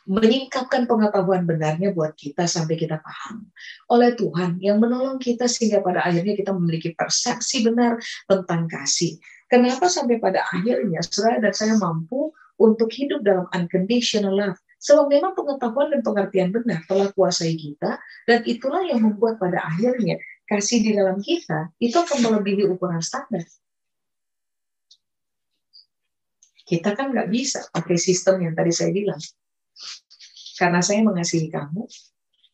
menyingkapkan 0.08 0.90
pengetahuan 0.90 1.46
benarnya 1.46 1.94
buat 1.94 2.14
kita 2.18 2.46
sampai 2.46 2.74
kita 2.74 2.98
paham. 2.98 3.46
Oleh 3.90 4.14
Tuhan 4.18 4.58
yang 4.58 4.82
menolong 4.82 5.22
kita 5.22 5.46
sehingga 5.46 5.82
pada 5.82 6.02
akhirnya 6.02 6.34
kita 6.34 6.50
memiliki 6.54 6.94
persepsi 6.94 7.62
benar 7.62 7.98
tentang 8.26 8.66
kasih. 8.66 9.18
Kenapa 9.46 9.86
sampai 9.86 10.16
pada 10.16 10.42
akhirnya 10.48 11.04
saudara 11.04 11.38
dan 11.38 11.52
saya 11.52 11.74
mampu 11.76 12.32
untuk 12.62 12.88
hidup 12.94 13.26
dalam 13.26 13.50
unconditional 13.50 14.34
love. 14.34 14.58
Sebab 14.82 15.10
memang 15.10 15.38
pengetahuan 15.38 15.94
dan 15.94 16.02
pengertian 16.02 16.50
benar 16.50 16.82
telah 16.90 17.10
kuasai 17.14 17.54
kita, 17.54 18.02
dan 18.26 18.42
itulah 18.42 18.82
yang 18.82 18.98
membuat 18.98 19.38
pada 19.38 19.62
akhirnya 19.62 20.18
kasih 20.50 20.82
di 20.82 20.90
dalam 20.98 21.22
kita 21.22 21.70
itu 21.78 21.94
akan 21.94 22.18
melebihi 22.18 22.66
ukuran 22.66 22.98
standar. 22.98 23.46
Kita 26.66 26.98
kan 26.98 27.14
nggak 27.14 27.30
bisa 27.30 27.62
pakai 27.70 27.98
sistem 27.98 28.42
yang 28.42 28.54
tadi 28.58 28.74
saya 28.74 28.90
bilang. 28.90 29.22
Karena 30.58 30.80
saya 30.85 31.02
mengasihi 31.02 31.48
kamu, 31.50 31.82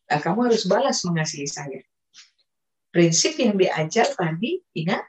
nah 0.09 0.19
kamu 0.23 0.49
harus 0.49 0.65
balas 0.65 1.05
mengasihi 1.05 1.49
saya. 1.51 1.81
Prinsip 2.89 3.37
yang 3.37 3.61
diajar 3.61 4.09
tadi, 4.17 4.65
ingat, 4.73 5.05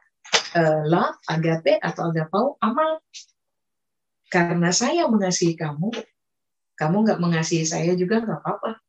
uh, 0.58 0.84
love, 0.84 1.16
agape, 1.32 1.80
atau 1.80 2.12
agapau, 2.12 2.60
amal. 2.60 3.00
Karena 4.30 4.70
saya 4.70 5.08
mengasihi 5.08 5.56
kamu, 5.56 5.90
kamu 6.76 6.96
nggak 7.08 7.20
mengasihi 7.24 7.66
saya 7.66 7.96
juga 7.96 8.22
nggak 8.22 8.40
apa-apa. 8.44 8.80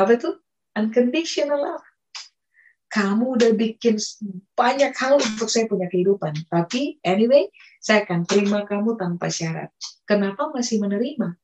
Apa 0.00 0.10
itu? 0.18 0.30
Unconditional 0.74 1.60
love. 1.60 1.86
Kamu 2.90 3.38
udah 3.38 3.52
bikin 3.58 3.98
banyak 4.54 4.94
hal 4.94 5.18
untuk 5.18 5.50
saya 5.50 5.66
punya 5.66 5.90
kehidupan. 5.90 6.46
Tapi 6.46 6.98
anyway, 7.02 7.50
saya 7.82 8.06
akan 8.06 8.22
terima 8.26 8.62
kamu 8.66 8.94
tanpa 8.94 9.30
syarat. 9.30 9.70
Kenapa 10.06 10.50
masih 10.54 10.78
menerima? 10.78 11.34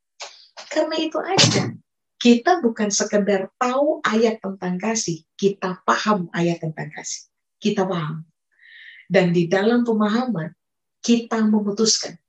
Karena 0.70 0.96
itu 1.02 1.18
aja. 1.18 1.74
Kita 2.20 2.60
bukan 2.60 2.92
sekedar 2.92 3.48
tahu 3.56 4.04
ayat 4.04 4.44
tentang 4.44 4.76
kasih, 4.76 5.24
kita 5.40 5.80
paham 5.88 6.28
ayat 6.36 6.60
tentang 6.60 6.92
kasih. 6.92 7.26
Kita 7.56 7.88
paham. 7.88 8.28
Dan 9.08 9.32
di 9.32 9.48
dalam 9.48 9.82
pemahaman, 9.82 10.52
kita 11.00 11.40
memutuskan 11.48 12.20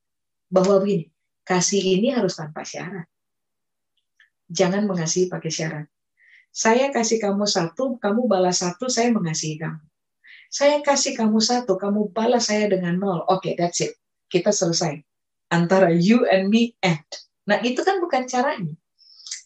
bahwa 0.48 0.80
begini, 0.80 1.12
kasih 1.44 2.00
ini 2.00 2.16
harus 2.16 2.40
tanpa 2.40 2.64
syarat. 2.64 3.06
Jangan 4.48 4.88
mengasihi 4.88 5.28
pakai 5.28 5.52
syarat. 5.52 5.86
Saya 6.52 6.92
kasih 6.92 7.20
kamu 7.20 7.48
satu, 7.48 8.00
kamu 8.00 8.32
balas 8.32 8.64
satu, 8.64 8.88
saya 8.88 9.12
mengasihi 9.12 9.60
kamu. 9.60 9.84
Saya 10.52 10.84
kasih 10.84 11.16
kamu 11.16 11.40
satu, 11.40 11.80
kamu 11.80 12.12
balas 12.12 12.52
saya 12.52 12.68
dengan 12.68 13.00
nol. 13.00 13.24
Oke, 13.28 13.52
okay, 13.52 13.54
that's 13.56 13.80
it. 13.80 13.96
Kita 14.28 14.52
selesai. 14.52 15.00
Antara 15.52 15.92
you 15.92 16.28
and 16.28 16.52
me, 16.52 16.76
end. 16.84 17.04
Nah, 17.52 17.60
itu 17.68 17.84
kan 17.84 18.00
bukan 18.00 18.32
caranya. 18.32 18.72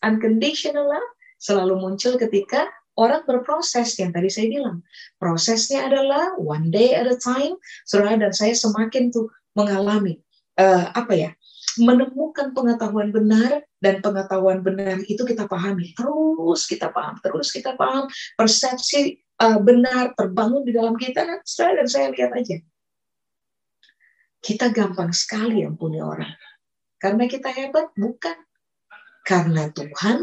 Unconditional 0.05 0.85
love 0.85 1.09
selalu 1.41 1.81
muncul 1.81 2.21
ketika 2.21 2.69
orang 2.93 3.25
berproses 3.25 3.97
yang 3.97 4.13
tadi 4.13 4.29
saya 4.29 4.45
bilang. 4.45 4.85
Prosesnya 5.17 5.89
adalah 5.89 6.37
one 6.37 6.69
day 6.69 6.93
at 6.93 7.09
a 7.09 7.17
time, 7.17 7.57
saudara 7.89 8.21
dan 8.21 8.29
saya 8.29 8.53
semakin 8.53 9.09
tuh 9.09 9.33
mengalami 9.57 10.21
uh, 10.61 10.93
apa 10.93 11.13
ya 11.15 11.31
menemukan 11.75 12.55
pengetahuan 12.55 13.11
benar 13.11 13.63
dan 13.83 13.99
pengetahuan 13.99 14.63
benar 14.63 15.03
itu 15.11 15.27
kita 15.27 15.43
pahami 15.43 15.91
terus 15.91 16.67
kita 16.67 16.87
paham 16.91 17.19
terus 17.19 17.51
kita 17.51 17.75
paham 17.75 18.07
persepsi 18.39 19.19
uh, 19.43 19.59
benar 19.59 20.15
terbangun 20.15 20.63
di 20.63 20.71
dalam 20.71 20.95
kita 20.95 21.27
dan 21.27 21.39
saya 21.43 21.83
dan 21.83 21.87
saya 21.91 22.07
lihat 22.15 22.31
aja 22.31 22.63
kita 24.39 24.71
gampang 24.71 25.11
sekali 25.11 25.67
yang 25.67 25.75
punya 25.75 26.07
orang 26.07 26.31
karena 26.99 27.23
kita 27.27 27.49
hebat 27.51 27.91
bukan. 27.95 28.37
Karena 29.25 29.73
Tuhan 29.73 30.21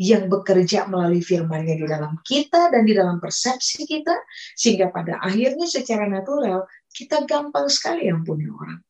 yang 0.00 0.32
bekerja 0.32 0.88
melalui 0.88 1.20
firman-Nya 1.20 1.76
di 1.76 1.84
dalam 1.84 2.16
kita 2.24 2.72
dan 2.72 2.88
di 2.88 2.96
dalam 2.96 3.20
persepsi 3.20 3.84
kita 3.84 4.16
sehingga 4.56 4.88
pada 4.88 5.20
akhirnya 5.20 5.68
secara 5.68 6.08
natural 6.08 6.64
kita 6.88 7.28
gampang 7.28 7.68
sekali 7.68 8.08
yang 8.08 8.24
punya 8.24 8.48
orang. 8.48 8.80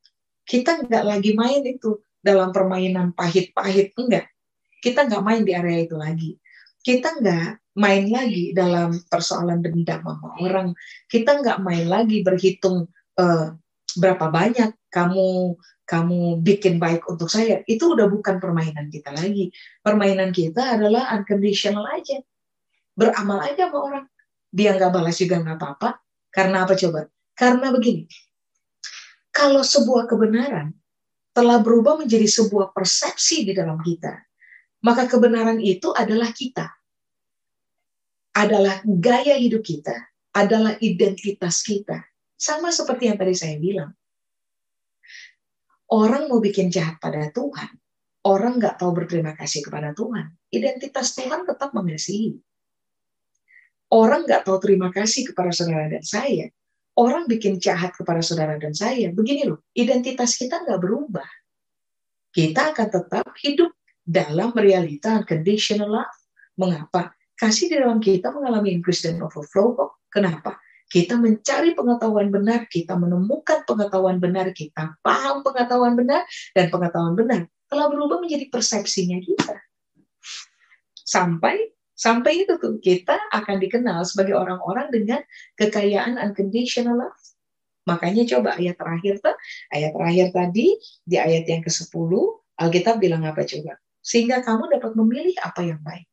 Kita 0.46 0.86
nggak 0.86 1.04
lagi 1.04 1.34
main 1.34 1.66
itu 1.66 1.98
dalam 2.22 2.54
permainan 2.54 3.10
pahit-pahit 3.10 3.90
enggak. 3.98 4.30
Kita 4.78 5.10
nggak 5.10 5.22
main 5.26 5.42
di 5.42 5.52
area 5.52 5.82
itu 5.82 5.98
lagi. 5.98 6.30
Kita 6.78 7.18
nggak 7.18 7.74
main 7.76 8.06
lagi 8.06 8.54
dalam 8.54 8.94
persoalan 9.10 9.66
dendam 9.66 10.06
sama 10.06 10.38
orang. 10.38 10.68
Kita 11.10 11.42
nggak 11.42 11.58
main 11.58 11.90
lagi 11.90 12.22
berhitung 12.22 12.86
uh, 13.18 13.50
berapa 13.98 14.30
banyak 14.30 14.78
kamu 14.94 15.58
kamu 15.90 16.38
bikin 16.38 16.78
baik 16.78 17.02
untuk 17.10 17.26
saya 17.26 17.66
itu 17.66 17.82
udah 17.82 18.06
bukan 18.06 18.38
permainan 18.38 18.86
kita 18.86 19.10
lagi 19.10 19.50
permainan 19.82 20.30
kita 20.30 20.78
adalah 20.78 21.10
unconditional 21.18 21.82
aja 21.90 22.22
beramal 22.94 23.42
aja 23.42 23.66
sama 23.66 23.78
orang 23.82 24.04
dia 24.54 24.78
nggak 24.78 24.94
balas 24.94 25.18
juga 25.18 25.42
nggak 25.42 25.58
apa-apa 25.58 25.98
karena 26.30 26.62
apa 26.62 26.78
coba 26.78 27.10
karena 27.34 27.66
begini 27.74 28.06
kalau 29.34 29.66
sebuah 29.66 30.06
kebenaran 30.06 30.74
telah 31.30 31.62
berubah 31.62 32.02
menjadi 32.02 32.26
sebuah 32.26 32.74
persepsi 32.74 33.46
di 33.46 33.52
dalam 33.54 33.78
kita, 33.80 34.12
maka 34.82 35.06
kebenaran 35.06 35.62
itu 35.62 35.94
adalah 35.94 36.34
kita. 36.34 36.66
Adalah 38.34 38.82
gaya 38.86 39.38
hidup 39.38 39.62
kita, 39.62 39.94
adalah 40.34 40.78
identitas 40.78 41.62
kita. 41.62 41.98
Sama 42.34 42.70
seperti 42.70 43.10
yang 43.10 43.18
tadi 43.18 43.34
saya 43.34 43.58
bilang. 43.58 43.90
Orang 45.90 46.30
mau 46.30 46.38
bikin 46.38 46.70
jahat 46.70 47.02
pada 47.02 47.34
Tuhan, 47.34 47.74
orang 48.22 48.62
nggak 48.62 48.78
tahu 48.78 48.94
berterima 48.94 49.34
kasih 49.34 49.66
kepada 49.66 49.90
Tuhan. 49.90 50.30
Identitas 50.54 51.18
Tuhan 51.18 51.42
tetap 51.42 51.74
mengasihi. 51.74 52.38
Orang 53.90 54.22
nggak 54.22 54.46
tahu 54.46 54.62
terima 54.62 54.94
kasih 54.94 55.26
kepada 55.34 55.50
saudara 55.50 55.90
dan 55.90 56.06
saya, 56.06 56.46
orang 56.94 57.26
bikin 57.26 57.58
jahat 57.58 57.90
kepada 57.98 58.22
saudara 58.22 58.54
dan 58.54 58.70
saya, 58.70 59.10
begini 59.10 59.50
loh, 59.50 59.66
identitas 59.74 60.38
kita 60.38 60.62
nggak 60.62 60.78
berubah. 60.78 61.26
Kita 62.30 62.70
akan 62.70 62.88
tetap 62.94 63.26
hidup 63.42 63.74
dalam 64.06 64.54
realita 64.54 65.18
unconditional 65.18 65.90
love. 65.90 66.18
Mengapa? 66.54 67.10
Kasih 67.34 67.66
di 67.66 67.76
dalam 67.82 67.98
kita 67.98 68.30
mengalami 68.30 68.78
increase 68.78 69.10
dan 69.10 69.18
overflow 69.18 69.74
kok. 69.74 70.06
Kenapa? 70.06 70.54
Kita 70.90 71.14
mencari 71.14 71.78
pengetahuan 71.78 72.34
benar, 72.34 72.66
kita 72.66 72.98
menemukan 72.98 73.62
pengetahuan 73.62 74.18
benar, 74.18 74.50
kita 74.50 74.98
paham 75.06 75.46
pengetahuan 75.46 75.94
benar, 75.94 76.26
dan 76.50 76.66
pengetahuan 76.66 77.14
benar 77.14 77.46
telah 77.70 77.86
berubah 77.86 78.18
menjadi 78.18 78.50
persepsinya 78.50 79.22
kita. 79.22 79.56
Sampai 81.06 81.70
Sampai 82.00 82.48
itu 82.48 82.56
tuh 82.56 82.80
kita 82.80 83.12
akan 83.28 83.60
dikenal 83.60 84.00
sebagai 84.08 84.32
orang-orang 84.32 84.88
dengan 84.88 85.20
kekayaan 85.60 86.16
unconditional 86.16 86.96
love. 86.96 87.20
Makanya 87.84 88.24
coba 88.24 88.56
ayat 88.56 88.80
terakhir 88.80 89.20
tuh, 89.20 89.36
ayat 89.68 89.92
terakhir 89.92 90.32
tadi 90.32 90.80
di 91.04 91.20
ayat 91.20 91.44
yang 91.44 91.60
ke-10 91.60 91.92
Alkitab 92.56 93.04
bilang 93.04 93.28
apa 93.28 93.44
coba? 93.44 93.76
Sehingga 94.00 94.40
kamu 94.40 94.80
dapat 94.80 94.96
memilih 94.96 95.36
apa 95.44 95.60
yang 95.60 95.84
baik. 95.84 96.08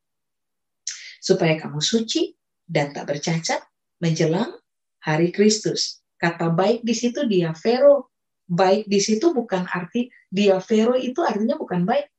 Supaya 1.23 1.55
kamu 1.55 1.79
suci 1.79 2.35
dan 2.67 2.91
tak 2.91 3.07
bercacat 3.07 3.63
menjelang 4.03 4.59
hari 5.07 5.31
Kristus. 5.31 6.03
Kata 6.19 6.51
baik 6.51 6.83
di 6.83 6.91
situ 6.91 7.23
dia 7.23 7.55
vero. 7.55 8.11
Baik 8.47 8.87
di 8.87 8.99
situ 8.99 9.31
bukan 9.31 9.67
arti 9.71 10.11
dia 10.27 10.59
vero 10.59 10.99
itu 10.99 11.23
artinya 11.23 11.55
bukan 11.55 11.87
baik. 11.87 12.11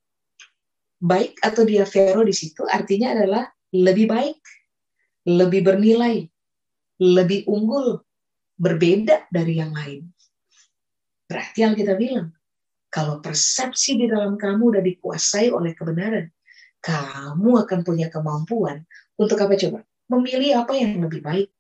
Baik 0.99 1.36
atau 1.45 1.68
dia 1.68 1.84
vero 1.84 2.24
di 2.24 2.32
situ 2.32 2.64
artinya 2.64 3.12
adalah 3.12 3.45
lebih 3.76 4.09
baik, 4.09 4.41
lebih 5.28 5.61
bernilai, 5.64 6.24
lebih 7.05 7.45
unggul, 7.45 8.01
berbeda 8.57 9.28
dari 9.28 9.61
yang 9.61 9.72
lain. 9.76 10.09
Berarti 11.28 11.61
kita 11.76 11.93
bilang, 11.95 12.32
kalau 12.89 13.20
persepsi 13.20 14.01
di 14.01 14.09
dalam 14.09 14.41
kamu 14.41 14.76
udah 14.76 14.82
dikuasai 14.82 15.53
oleh 15.53 15.76
kebenaran, 15.76 16.32
kamu 16.80 17.68
akan 17.68 17.80
punya 17.84 18.09
kemampuan 18.09 18.80
untuk 19.20 19.36
apa 19.45 19.55
coba? 19.61 19.84
Memilih 20.09 20.64
apa 20.64 20.72
yang 20.72 20.97
lebih 21.05 21.20
baik, 21.20 21.53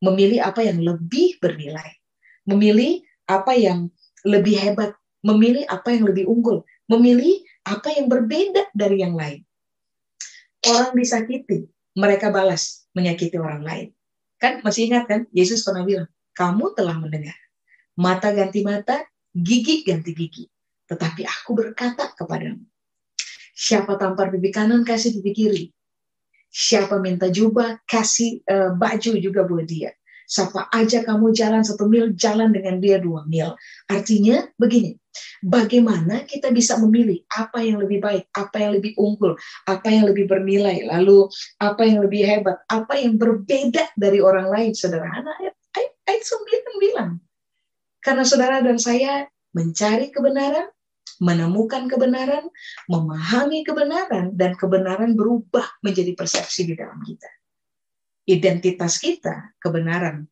memilih 0.00 0.40
apa 0.40 0.64
yang 0.64 0.80
lebih 0.80 1.36
bernilai, 1.38 2.00
memilih 2.48 3.04
apa 3.28 3.52
yang 3.54 3.92
lebih 4.24 4.56
hebat, 4.56 4.96
memilih 5.24 5.64
apa 5.68 5.92
yang 5.92 6.04
lebih 6.08 6.24
unggul, 6.26 6.64
memilih 6.88 7.44
apa 7.68 7.92
yang 7.92 8.08
berbeda 8.08 8.72
dari 8.72 9.04
yang 9.04 9.14
lain. 9.14 9.44
Orang 10.66 10.92
disakiti, 10.96 11.68
mereka 11.96 12.28
balas 12.28 12.84
menyakiti 12.92 13.36
orang 13.40 13.64
lain. 13.64 13.88
Kan 14.40 14.64
masih 14.64 14.88
ingat 14.88 15.04
kan? 15.08 15.20
Yesus 15.32 15.64
pernah 15.64 15.84
bilang, 15.84 16.08
kamu 16.36 16.72
telah 16.72 16.96
mendengar. 16.96 17.36
Mata 18.00 18.32
ganti 18.32 18.64
mata, 18.64 19.04
gigi 19.36 19.84
ganti 19.84 20.16
gigi. 20.16 20.44
Tetapi 20.88 21.22
aku 21.22 21.54
berkata 21.54 22.12
kepadamu, 22.16 22.64
siapa 23.54 23.94
tampar 24.00 24.32
pipi 24.32 24.50
kanan, 24.50 24.82
kasih 24.82 25.20
pipi 25.20 25.32
kiri. 25.36 25.64
Siapa 26.50 26.98
minta 26.98 27.30
jubah, 27.30 27.78
kasih 27.86 28.42
uh, 28.50 28.74
baju 28.74 29.12
juga 29.22 29.46
buat 29.46 29.66
dia. 29.70 29.94
Siapa 30.30 30.70
aja 30.70 31.02
kamu 31.02 31.34
jalan 31.34 31.66
satu 31.66 31.90
mil, 31.90 32.14
jalan 32.14 32.54
dengan 32.54 32.78
dia 32.78 33.02
dua 33.02 33.26
mil. 33.26 33.54
Artinya 33.90 34.46
begini, 34.54 34.94
bagaimana 35.42 36.22
kita 36.22 36.54
bisa 36.54 36.78
memilih 36.78 37.18
apa 37.34 37.58
yang 37.62 37.82
lebih 37.82 37.98
baik, 37.98 38.30
apa 38.38 38.62
yang 38.62 38.78
lebih 38.78 38.94
unggul, 38.94 39.34
apa 39.66 39.90
yang 39.90 40.06
lebih 40.06 40.30
bernilai, 40.30 40.86
lalu 40.86 41.26
apa 41.58 41.82
yang 41.82 42.06
lebih 42.06 42.22
hebat, 42.22 42.62
apa 42.70 42.94
yang 42.94 43.18
berbeda 43.18 43.90
dari 43.98 44.22
orang 44.22 44.46
lain. 44.54 44.70
Sederhana, 44.70 45.34
ayat 45.74 46.22
9 46.22 46.78
bilang. 46.78 47.18
Karena 47.98 48.22
saudara 48.22 48.62
dan 48.62 48.78
saya 48.78 49.26
mencari 49.50 50.14
kebenaran, 50.14 50.70
menemukan 51.18 51.90
kebenaran, 51.90 52.46
memahami 52.86 53.66
kebenaran, 53.66 54.36
dan 54.38 54.54
kebenaran 54.54 55.18
berubah 55.18 55.66
menjadi 55.82 56.14
persepsi 56.14 56.70
di 56.70 56.74
dalam 56.78 57.02
kita 57.02 57.26
identitas 58.30 59.02
kita, 59.02 59.58
kebenaran. 59.58 60.30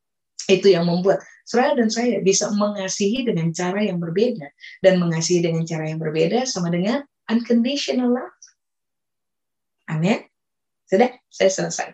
Itu 0.49 0.71
yang 0.71 0.89
membuat 0.89 1.21
saudara 1.45 1.77
dan 1.77 1.91
saya 1.93 2.23
bisa 2.25 2.49
mengasihi 2.55 3.27
dengan 3.27 3.51
cara 3.53 3.83
yang 3.85 3.99
berbeda. 3.99 4.49
Dan 4.81 5.03
mengasihi 5.03 5.45
dengan 5.45 5.67
cara 5.67 5.91
yang 5.91 6.01
berbeda 6.01 6.47
sama 6.47 6.71
dengan 6.73 7.05
unconditional 7.29 8.15
love. 8.15 8.39
Amin. 9.91 10.25
Sudah, 10.89 11.13
saya 11.29 11.51
selesai. 11.53 11.89